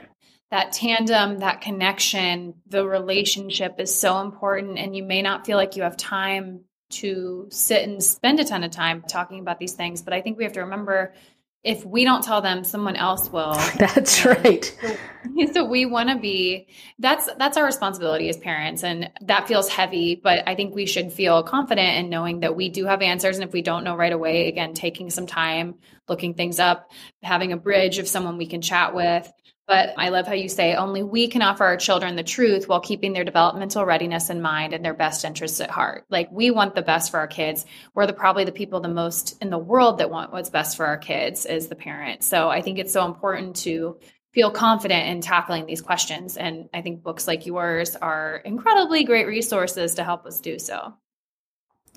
that 0.52 0.72
tandem, 0.72 1.40
that 1.40 1.62
connection, 1.62 2.54
the 2.68 2.86
relationship 2.88 3.80
is 3.80 4.00
so 4.00 4.22
important. 4.22 4.78
And 4.78 4.96
you 4.96 5.02
may 5.02 5.24
not 5.24 5.48
feel 5.48 5.58
like 5.58 5.76
you 5.76 5.82
have 5.82 5.98
time 5.98 6.66
to 6.94 7.48
sit 7.50 7.84
and 7.84 8.04
spend 8.04 8.40
a 8.40 8.46
ton 8.46 8.64
of 8.64 8.72
time 8.72 9.04
talking 9.08 9.40
about 9.40 9.60
these 9.60 9.74
things. 9.74 10.02
But 10.02 10.14
I 10.14 10.22
think 10.22 10.38
we 10.38 10.44
have 10.44 10.54
to 10.54 10.62
remember 10.62 11.14
if 11.64 11.86
we 11.86 12.04
don't 12.04 12.24
tell 12.24 12.42
them 12.42 12.64
someone 12.64 12.96
else 12.96 13.32
will. 13.32 13.54
That's 13.78 14.26
right. 14.26 14.78
so, 15.54 15.64
we 15.64 15.86
want 15.86 16.10
to 16.10 16.18
be 16.18 16.68
that's 17.00 17.30
that's 17.38 17.56
our 17.58 17.66
responsibility 17.66 18.28
as 18.28 18.38
parents 18.38 18.84
and 18.84 19.10
that 19.22 19.48
feels 19.48 19.70
heavy 19.70 20.16
but 20.22 20.46
i 20.48 20.54
think 20.56 20.76
we 20.76 20.86
should 20.86 21.12
feel 21.12 21.42
confident 21.42 21.98
in 21.98 22.10
knowing 22.10 22.42
that 22.42 22.56
we 22.56 22.70
do 22.70 22.86
have 22.86 23.02
answers 23.02 23.38
and 23.38 23.48
if 23.48 23.54
we 23.54 23.62
don't 23.62 23.86
know 23.86 23.96
right 23.96 24.12
away 24.12 24.48
again 24.50 24.74
taking 24.74 25.10
some 25.10 25.26
time 25.26 25.76
looking 26.10 26.34
things 26.34 26.60
up 26.60 26.92
having 27.22 27.54
a 27.54 27.58
bridge 27.58 27.98
of 27.98 28.08
someone 28.08 28.38
we 28.38 28.46
can 28.46 28.62
chat 28.62 28.94
with 28.94 29.32
but 29.68 29.94
I 29.98 30.10
love 30.10 30.28
how 30.28 30.34
you 30.34 30.50
say 30.50 30.76
only 30.76 31.04
we 31.04 31.28
can 31.28 31.42
offer 31.42 31.64
our 31.64 31.78
children 31.78 32.16
the 32.16 32.24
truth 32.24 32.68
while 32.68 32.82
keeping 32.82 33.14
their 33.14 33.24
developmental 33.24 33.86
readiness 33.86 34.30
in 34.30 34.42
mind 34.42 34.74
and 34.74 34.84
their 34.84 34.94
best 34.94 35.24
interests 35.24 35.62
at 35.62 35.70
heart. 35.70 36.06
Like 36.10 36.30
we 36.32 36.52
want 36.52 36.76
the 36.76 36.82
best 36.82 37.12
for 37.12 37.20
our 37.20 37.28
kids. 37.28 37.66
We're 37.94 38.08
the 38.08 38.14
probably 38.14 38.44
the 38.44 38.52
people 38.52 38.82
the 38.82 38.90
most 38.90 39.42
in 39.42 39.50
the 39.50 39.58
world 39.58 40.00
that 40.00 40.10
want 40.10 40.34
what's 40.34 40.50
best 40.50 40.76
for 40.76 40.86
our 40.86 40.98
kids 40.98 41.46
as 41.46 41.68
the 41.68 41.76
parent. 41.76 42.24
So 42.24 42.50
I 42.50 42.62
think 42.62 42.80
it's 42.80 42.94
so 42.94 43.06
important 43.06 43.56
to 43.58 43.98
feel 44.34 44.52
confident 44.52 45.08
in 45.08 45.22
tackling 45.22 45.66
these 45.66 45.82
questions. 45.82 46.38
And 46.38 46.68
I 46.74 46.82
think 46.82 47.04
books 47.04 47.28
like 47.28 47.46
yours 47.46 47.96
are 47.96 48.38
incredibly 48.44 49.04
great 49.04 49.28
resources 49.28 49.96
to 49.96 50.04
help 50.04 50.26
us 50.26 50.42
do 50.42 50.60
so. 50.60 50.94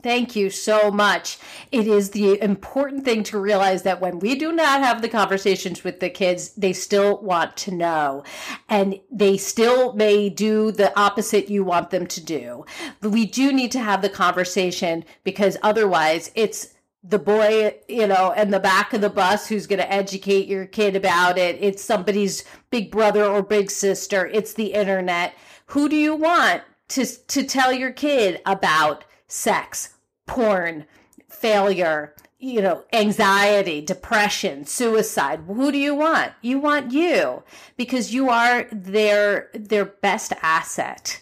Thank 0.02 0.36
you 0.36 0.50
so 0.50 0.90
much. 0.90 1.38
It 1.72 1.86
is 1.86 2.10
the 2.10 2.40
important 2.40 3.04
thing 3.04 3.22
to 3.24 3.38
realize 3.38 3.82
that 3.82 4.00
when 4.00 4.18
we 4.18 4.34
do 4.34 4.52
not 4.52 4.82
have 4.82 5.00
the 5.00 5.08
conversations 5.08 5.84
with 5.84 6.00
the 6.00 6.10
kids, 6.10 6.50
they 6.50 6.74
still 6.74 7.18
want 7.22 7.56
to 7.58 7.74
know. 7.74 8.22
And 8.68 9.00
they 9.10 9.36
still 9.36 9.94
may 9.94 10.28
do 10.28 10.70
the 10.70 10.96
opposite 10.98 11.48
you 11.48 11.64
want 11.64 11.90
them 11.90 12.06
to 12.08 12.20
do. 12.20 12.66
But 13.00 13.10
we 13.10 13.24
do 13.24 13.52
need 13.52 13.72
to 13.72 13.80
have 13.80 14.02
the 14.02 14.10
conversation 14.10 15.04
because 15.24 15.56
otherwise 15.62 16.30
it's 16.34 16.74
the 17.02 17.18
boy, 17.18 17.76
you 17.88 18.06
know, 18.06 18.32
in 18.32 18.50
the 18.50 18.60
back 18.60 18.92
of 18.92 19.00
the 19.00 19.10
bus 19.10 19.48
who's 19.48 19.66
going 19.66 19.78
to 19.78 19.92
educate 19.92 20.46
your 20.46 20.66
kid 20.66 20.94
about 20.94 21.38
it. 21.38 21.56
It's 21.60 21.82
somebody's 21.82 22.44
big 22.70 22.90
brother 22.90 23.24
or 23.24 23.42
big 23.42 23.70
sister. 23.70 24.26
It's 24.26 24.52
the 24.52 24.74
internet. 24.74 25.34
Who 25.66 25.88
do 25.88 25.96
you 25.96 26.14
want 26.14 26.62
to, 26.88 27.06
to 27.06 27.44
tell 27.44 27.72
your 27.72 27.92
kid 27.92 28.40
about 28.44 29.04
sex, 29.26 29.94
porn, 30.26 30.86
failure, 31.28 32.14
you 32.38 32.60
know, 32.60 32.84
anxiety, 32.92 33.80
depression, 33.80 34.66
suicide. 34.66 35.40
Who 35.46 35.72
do 35.72 35.78
you 35.78 35.94
want? 35.94 36.32
You 36.42 36.58
want 36.58 36.92
you 36.92 37.42
because 37.76 38.12
you 38.12 38.28
are 38.28 38.66
their 38.70 39.50
their 39.54 39.84
best 39.84 40.32
asset. 40.42 41.20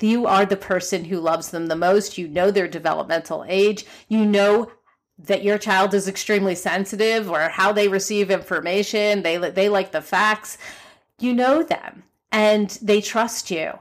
You 0.00 0.26
are 0.26 0.46
the 0.46 0.56
person 0.56 1.04
who 1.04 1.18
loves 1.18 1.50
them 1.50 1.66
the 1.66 1.76
most. 1.76 2.18
You 2.18 2.28
know 2.28 2.50
their 2.50 2.68
developmental 2.68 3.44
age. 3.48 3.84
You 4.08 4.24
know 4.24 4.72
that 5.18 5.42
your 5.42 5.58
child 5.58 5.92
is 5.92 6.06
extremely 6.06 6.54
sensitive 6.54 7.28
or 7.28 7.48
how 7.48 7.72
they 7.72 7.88
receive 7.88 8.30
information. 8.30 9.22
They 9.22 9.36
they 9.36 9.68
like 9.68 9.92
the 9.92 10.00
facts. 10.00 10.56
You 11.18 11.34
know 11.34 11.62
them 11.62 12.04
and 12.30 12.70
they 12.80 13.00
trust 13.00 13.50
you. 13.50 13.72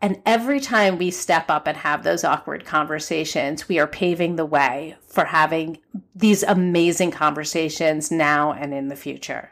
And 0.00 0.22
every 0.24 0.60
time 0.60 0.96
we 0.96 1.10
step 1.10 1.50
up 1.50 1.66
and 1.66 1.76
have 1.78 2.04
those 2.04 2.22
awkward 2.22 2.64
conversations, 2.64 3.68
we 3.68 3.80
are 3.80 3.86
paving 3.86 4.36
the 4.36 4.46
way 4.46 4.96
for 5.06 5.24
having 5.24 5.78
these 6.14 6.44
amazing 6.44 7.10
conversations 7.10 8.10
now 8.10 8.52
and 8.52 8.72
in 8.72 8.88
the 8.88 8.96
future. 8.96 9.50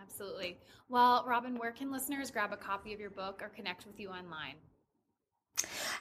Absolutely. 0.00 0.58
Well, 0.88 1.24
Robyn, 1.26 1.58
where 1.58 1.72
can 1.72 1.90
listeners 1.90 2.30
grab 2.30 2.52
a 2.52 2.56
copy 2.56 2.92
of 2.92 3.00
your 3.00 3.10
book 3.10 3.40
or 3.42 3.48
connect 3.48 3.84
with 3.84 3.98
you 3.98 4.10
online? 4.10 4.54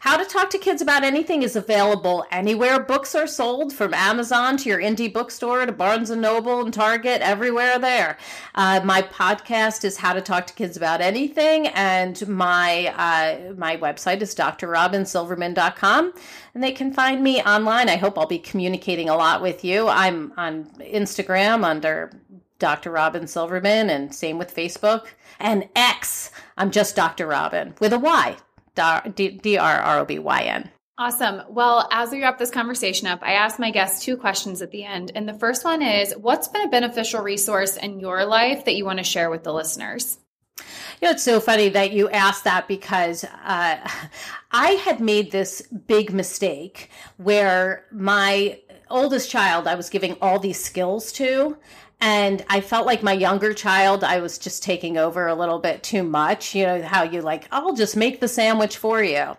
How 0.02 0.18
to 0.18 0.26
Talk 0.26 0.50
to 0.50 0.58
Kids 0.58 0.82
About 0.82 1.04
Anything 1.04 1.44
is 1.44 1.56
available 1.56 2.26
anywhere 2.32 2.80
books 2.80 3.14
are 3.14 3.28
sold, 3.28 3.72
from 3.72 3.94
Amazon 3.94 4.58
to 4.58 4.68
your 4.68 4.80
indie 4.80 5.14
bookstore 5.14 5.64
to 5.64 5.72
Barnes 5.72 6.10
and 6.10 6.24
Noble 6.24 6.62
and 6.62 6.74
Target, 6.74 7.22
everywhere 7.22 7.78
there. 7.78 8.18
Uh, 8.56 8.82
my 8.84 9.04
podcast 9.04 9.86
is 9.86 9.98
How 9.98 10.14
to 10.14 10.20
Talk 10.22 10.48
to 10.48 10.56
Kids 10.56 10.76
About 10.76 11.02
Anything, 11.02 11.68
and 11.68 12.28
my 12.28 12.88
uh, 12.98 13.54
my 13.54 13.78
website 13.78 14.22
is 14.22 14.34
drrobynsilverman.com, 14.34 16.14
and 16.56 16.64
they 16.64 16.72
can 16.72 16.92
find 16.92 17.24
me 17.24 17.40
online. 17.44 17.88
I 17.88 17.98
hope 17.98 18.18
I'll 18.18 18.26
be 18.26 18.40
communicating 18.40 19.08
a 19.08 19.16
lot 19.16 19.44
with 19.44 19.64
you. 19.64 19.88
I'm 19.88 20.34
on 20.36 20.66
Instagram 20.80 21.64
under 21.64 22.12
Dr. 22.58 22.90
Robyn 22.90 23.28
Silverman, 23.28 23.92
and 23.92 24.16
same 24.16 24.40
with 24.40 24.56
Facebook 24.56 25.10
and 25.40 25.70
X. 25.76 26.32
I'm 26.58 26.72
just 26.72 26.96
Dr. 26.96 27.28
Robyn 27.28 27.76
with 27.80 27.94
a 27.94 28.00
Y. 28.00 28.38
D 28.76 29.58
R 29.58 29.80
R 29.80 30.00
O 30.00 30.06
B 30.06 30.20
Y 30.20 30.42
N. 30.42 30.70
Awesome. 30.98 31.42
Well, 31.50 31.88
as 31.92 32.12
we 32.12 32.22
wrap 32.22 32.38
this 32.38 32.52
conversation 32.52 33.08
up, 33.08 33.24
I 33.24 33.34
asked 33.34 33.58
my 33.58 33.72
guests 33.72 34.06
two 34.06 34.18
questions 34.18 34.62
at 34.62 34.70
the 34.70 34.84
end. 34.84 35.12
And 35.16 35.28
the 35.28 35.34
first 35.34 35.66
one 35.66 35.82
is 35.82 36.14
What's 36.14 36.48
been 36.48 36.62
a 36.62 36.70
beneficial 36.70 37.22
resource 37.22 37.76
in 37.76 38.00
your 38.00 38.24
life 38.26 38.66
that 38.66 38.76
you 38.76 38.86
want 38.86 39.00
to 39.00 39.04
share 39.04 39.30
with 39.30 39.44
the 39.44 39.54
listeners? 39.54 40.20
You 40.58 41.08
know, 41.08 41.12
it's 41.12 41.24
so 41.24 41.40
funny 41.40 41.70
that 41.70 41.92
you 41.92 42.10
asked 42.10 42.44
that 42.44 42.68
because 42.68 43.24
uh, 43.24 43.78
I 44.52 44.68
had 44.84 45.00
made 45.00 45.32
this 45.32 45.62
big 45.62 46.14
mistake 46.14 46.92
where 47.18 47.86
my 47.92 48.60
oldest 48.92 49.32
child 49.32 49.68
I 49.68 49.76
was 49.76 49.90
giving 49.90 50.18
all 50.22 50.38
these 50.38 50.64
skills 50.64 51.12
to, 51.14 51.58
and 52.02 52.44
I 52.50 52.62
felt 52.62 52.88
like 52.88 53.04
my 53.04 53.14
younger 53.14 53.54
child, 53.54 54.04
I 54.04 54.20
was 54.20 54.40
just 54.40 54.64
taking 54.64 54.98
over 54.98 55.28
a 55.28 55.36
little 55.36 55.60
bit 55.60 55.84
too 55.84 56.02
much. 56.02 56.56
You 56.56 56.66
know, 56.66 56.82
how 56.82 57.04
you 57.04 57.22
like, 57.22 57.48
I'll 57.52 57.76
just 57.76 57.96
make 57.96 58.20
the 58.20 58.28
sandwich 58.28 58.76
for 58.78 59.04
you. 59.04 59.38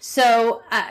So 0.00 0.62
uh, 0.70 0.84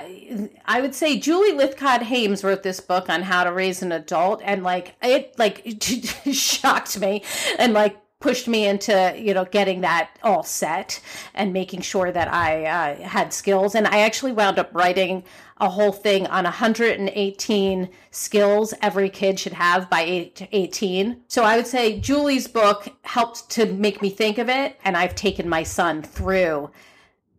I 0.65 0.81
would 0.81 0.93
say 0.93 1.17
Julie 1.19 1.53
Lythcott 1.53 2.03
Haims 2.03 2.43
wrote 2.43 2.61
this 2.61 2.79
book 2.79 3.09
on 3.09 3.23
how 3.23 3.43
to 3.43 3.51
raise 3.51 3.81
an 3.81 3.91
adult, 3.91 4.41
and 4.43 4.61
like 4.61 4.95
it, 5.01 5.33
like 5.39 5.63
shocked 6.31 6.99
me, 6.99 7.23
and 7.57 7.73
like 7.73 7.97
pushed 8.19 8.47
me 8.47 8.67
into 8.67 9.15
you 9.17 9.33
know 9.33 9.45
getting 9.45 9.81
that 9.81 10.11
all 10.23 10.43
set 10.43 10.99
and 11.33 11.53
making 11.53 11.81
sure 11.81 12.11
that 12.11 12.31
I 12.31 12.65
uh, 12.65 13.07
had 13.07 13.33
skills. 13.33 13.73
And 13.73 13.87
I 13.87 13.99
actually 14.01 14.33
wound 14.33 14.59
up 14.59 14.69
writing 14.73 15.23
a 15.59 15.69
whole 15.69 15.91
thing 15.91 16.27
on 16.27 16.43
118 16.43 17.89
skills 18.11 18.73
every 18.81 19.09
kid 19.09 19.39
should 19.39 19.53
have 19.53 19.89
by 19.89 20.31
18. 20.51 21.21
So 21.27 21.43
I 21.43 21.57
would 21.57 21.67
say 21.67 21.99
Julie's 21.99 22.47
book 22.47 22.89
helped 23.03 23.49
to 23.51 23.65
make 23.65 24.01
me 24.01 24.09
think 24.09 24.37
of 24.37 24.49
it. 24.49 24.79
And 24.83 24.95
I've 24.95 25.15
taken 25.15 25.49
my 25.49 25.63
son 25.63 26.03
through 26.03 26.69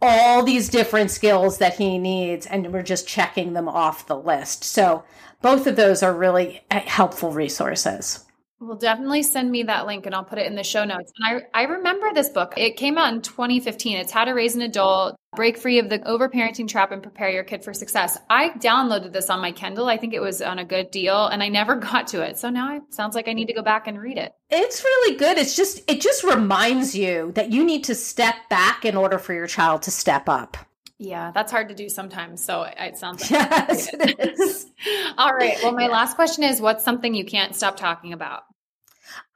all 0.00 0.44
these 0.44 0.68
different 0.68 1.10
skills 1.10 1.58
that 1.58 1.74
he 1.74 1.98
needs, 1.98 2.46
and 2.46 2.72
we're 2.72 2.82
just 2.82 3.08
checking 3.08 3.52
them 3.52 3.68
off 3.68 4.06
the 4.06 4.16
list. 4.16 4.62
So 4.62 5.04
both 5.42 5.66
of 5.66 5.76
those 5.76 6.02
are 6.02 6.14
really 6.14 6.62
uh, 6.70 6.80
helpful 6.80 7.32
resources. 7.32 8.24
Well, 8.60 8.76
definitely 8.76 9.22
send 9.22 9.52
me 9.52 9.62
that 9.64 9.86
link 9.86 10.04
and 10.06 10.14
I'll 10.14 10.24
put 10.24 10.38
it 10.38 10.46
in 10.46 10.56
the 10.56 10.64
show 10.64 10.84
notes. 10.84 11.12
And 11.16 11.42
I, 11.54 11.60
I 11.60 11.64
remember 11.64 12.12
this 12.12 12.28
book. 12.28 12.54
It 12.56 12.76
came 12.76 12.98
out 12.98 13.14
in 13.14 13.22
2015. 13.22 13.96
It's 13.96 14.10
How 14.10 14.24
to 14.24 14.32
Raise 14.32 14.56
an 14.56 14.62
Adult, 14.62 15.14
Break 15.36 15.56
Free 15.56 15.78
of 15.78 15.88
the 15.88 16.00
Overparenting 16.00 16.66
Trap 16.66 16.90
and 16.90 17.00
Prepare 17.00 17.30
Your 17.30 17.44
Kid 17.44 17.62
for 17.62 17.72
Success. 17.72 18.18
I 18.28 18.50
downloaded 18.50 19.12
this 19.12 19.30
on 19.30 19.40
my 19.40 19.52
Kindle. 19.52 19.86
I 19.86 19.96
think 19.96 20.12
it 20.12 20.20
was 20.20 20.42
on 20.42 20.58
a 20.58 20.64
good 20.64 20.90
deal 20.90 21.28
and 21.28 21.40
I 21.40 21.48
never 21.48 21.76
got 21.76 22.08
to 22.08 22.22
it. 22.22 22.36
So 22.36 22.50
now 22.50 22.74
it 22.74 22.82
sounds 22.90 23.14
like 23.14 23.28
I 23.28 23.32
need 23.32 23.46
to 23.46 23.54
go 23.54 23.62
back 23.62 23.86
and 23.86 24.00
read 24.00 24.18
it. 24.18 24.32
It's 24.50 24.82
really 24.82 25.16
good. 25.16 25.38
It's 25.38 25.54
just, 25.54 25.88
it 25.88 26.00
just 26.00 26.24
reminds 26.24 26.96
you 26.96 27.30
that 27.36 27.52
you 27.52 27.64
need 27.64 27.84
to 27.84 27.94
step 27.94 28.34
back 28.50 28.84
in 28.84 28.96
order 28.96 29.18
for 29.18 29.34
your 29.34 29.46
child 29.46 29.82
to 29.82 29.92
step 29.92 30.28
up. 30.28 30.56
Yeah, 30.98 31.30
that's 31.32 31.52
hard 31.52 31.68
to 31.68 31.74
do 31.74 31.88
sometimes. 31.88 32.44
So 32.44 32.62
it 32.62 32.96
sounds 32.96 33.22
like 33.22 33.30
yes, 33.68 33.88
it 33.92 34.18
is. 34.18 34.66
All 35.18 35.32
right. 35.32 35.56
Well, 35.62 35.72
my 35.72 35.86
last 35.86 36.16
question 36.16 36.42
is 36.42 36.60
what's 36.60 36.84
something 36.84 37.14
you 37.14 37.24
can't 37.24 37.54
stop 37.54 37.76
talking 37.76 38.12
about? 38.12 38.42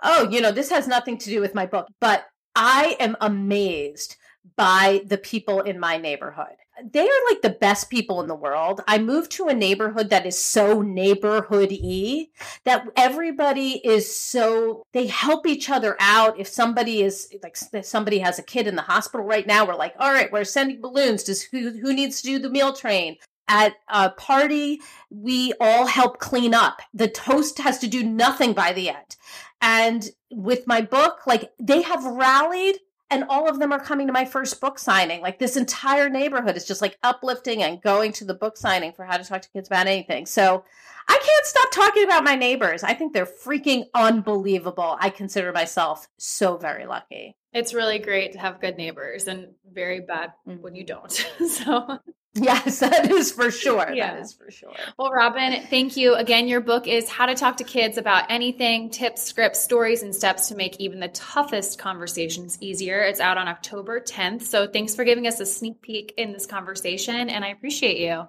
Oh, 0.03 0.29
you 0.29 0.41
know, 0.41 0.51
this 0.51 0.71
has 0.71 0.89
nothing 0.89 1.19
to 1.19 1.31
do 1.31 1.41
with 1.41 1.55
my 1.55 1.67
book, 1.67 1.87
but 2.01 2.25
I 2.57 2.97
am 2.99 3.17
amazed 3.21 4.17
by 4.57 5.03
the 5.07 5.19
people 5.19 5.61
in 5.61 5.79
my 5.79 5.99
neighborhood. 5.99 6.57
They 6.83 7.03
are 7.03 7.31
like 7.31 7.43
the 7.43 7.51
best 7.51 7.91
people 7.91 8.21
in 8.21 8.29
the 8.29 8.35
world. 8.35 8.81
I 8.89 8.99
moved 8.99 9.31
to 9.33 9.49
a 9.49 9.55
neighborhood 9.55 10.11
that 10.11 10.27
is 10.27 10.39
so 10.39 10.83
neighborhoody 10.83 12.29
that 12.65 12.87
everybody 12.97 13.81
is 13.85 14.15
so 14.15 14.83
they 14.93 15.07
help 15.07 15.47
each 15.47 15.69
other 15.69 15.97
out. 16.01 16.39
If 16.39 16.49
somebody 16.49 17.03
is 17.03 17.33
like 17.43 17.57
somebody 17.85 18.21
has 18.21 18.39
a 18.39 18.43
kid 18.43 18.67
in 18.67 18.77
the 18.77 18.83
hospital 18.83 19.27
right 19.27 19.47
now, 19.47 19.67
we're 19.67 19.75
like, 19.75 19.95
all 19.99 20.13
right, 20.13 20.33
we're 20.33 20.45
sending 20.45 20.81
balloons. 20.81 21.25
Does 21.25 21.43
who 21.43 21.71
who 21.79 21.93
needs 21.93 22.23
to 22.23 22.27
do 22.27 22.39
the 22.39 22.51
meal 22.51 22.73
train? 22.73 23.17
at 23.49 23.75
a 23.89 24.09
party, 24.09 24.81
we 25.11 25.53
all 25.61 25.87
help 25.87 26.19
clean 26.19 26.55
up. 26.55 26.81
The 26.95 27.09
toast 27.09 27.59
has 27.59 27.79
to 27.81 27.87
do 27.87 28.03
nothing 28.03 28.53
by 28.55 28.73
the 28.73 28.89
end. 28.89 29.17
And 29.61 30.09
with 30.31 30.67
my 30.67 30.81
book, 30.81 31.27
like 31.27 31.51
they 31.61 31.83
have 31.83 32.05
rallied 32.05 32.79
and 33.13 33.25
all 33.29 33.49
of 33.49 33.59
them 33.59 33.73
are 33.73 33.79
coming 33.79 34.07
to 34.07 34.13
my 34.13 34.25
first 34.25 34.61
book 34.61 34.79
signing. 34.79 35.21
Like 35.21 35.39
this 35.39 35.57
entire 35.57 36.09
neighborhood 36.09 36.57
is 36.57 36.65
just 36.65 36.81
like 36.81 36.99
uplifting 37.03 37.63
and 37.63 37.81
going 37.81 38.13
to 38.13 38.25
the 38.25 38.35
book 38.35 38.57
signing 38.57 38.93
for 38.93 39.05
how 39.05 39.19
to 39.19 39.25
talk 39.25 39.43
to 39.43 39.51
kids 39.51 39.69
about 39.69 39.87
anything. 39.87 40.27
So 40.27 40.65
I 41.09 41.19
can't 41.23 41.47
stop 41.47 41.71
talking 41.73 42.05
about 42.05 42.25
my 42.25 42.35
neighbors. 42.35 42.83
I 42.83 42.95
think 42.95 43.13
they're 43.13 43.27
freaking 43.27 43.85
unbelievable. 43.95 44.97
I 44.99 45.11
consider 45.11 45.53
myself 45.53 46.09
so 46.19 46.57
very 46.57 46.87
lucky. 46.87 47.37
It's 47.53 47.75
really 47.75 47.99
great 47.99 48.33
to 48.33 48.39
have 48.39 48.61
good 48.61 48.79
neighbors 48.79 49.27
and 49.29 49.49
very 49.71 50.01
bad 50.01 50.33
when 50.45 50.75
you 50.75 50.85
mm-hmm. 50.85 51.39
don't. 51.41 51.51
so 51.51 51.99
Yes, 52.35 52.79
that 52.81 53.11
is 53.11 53.31
for 53.31 53.51
sure. 53.51 53.93
Yeah. 53.93 54.15
That 54.15 54.23
is 54.23 54.33
for 54.33 54.51
sure. 54.51 54.73
Well, 54.99 55.11
Robyn, 55.11 55.67
thank 55.69 55.97
you. 55.97 56.15
Again, 56.15 56.49
your 56.49 56.61
book 56.61 56.87
is 56.87 57.09
How 57.09 57.27
to 57.27 57.35
Talk 57.35 57.59
to 57.59 57.65
Kids 57.65 57.99
About 57.99 58.31
Anything 58.31 58.91
Tips, 58.91 59.23
Scripts, 59.23 59.63
Stories, 59.63 60.03
and 60.03 60.15
Steps 60.15 60.49
to 60.49 60.55
Make 60.55 60.81
Even 60.81 61.01
the 61.01 61.09
Toughest 61.09 61.79
Conversations 61.79 62.57
Easier. 62.61 63.03
It's 63.03 63.21
out 63.21 63.37
on 63.37 63.49
October 63.49 64.01
10th. 64.01 64.43
So 64.43 64.67
thanks 64.67 64.95
for 64.95 65.05
giving 65.05 65.27
us 65.27 65.41
a 65.41 65.47
sneak 65.47 65.83
peek 65.83 66.15
in 66.17 66.33
this 66.33 66.47
conversation, 66.47 67.29
and 67.29 67.45
I 67.45 67.49
appreciate 67.49 67.99
you. 67.99 68.27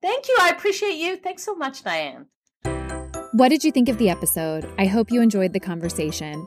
Thank 0.00 0.28
you. 0.28 0.36
I 0.40 0.50
appreciate 0.50 0.96
you. 0.96 1.16
Thanks 1.16 1.42
so 1.42 1.56
much, 1.56 1.82
Diane. 1.82 2.26
What 3.32 3.48
did 3.48 3.64
you 3.64 3.72
think 3.72 3.88
of 3.88 3.98
the 3.98 4.08
episode? 4.08 4.70
I 4.78 4.86
hope 4.86 5.10
you 5.10 5.20
enjoyed 5.20 5.52
the 5.52 5.60
conversation. 5.60 6.46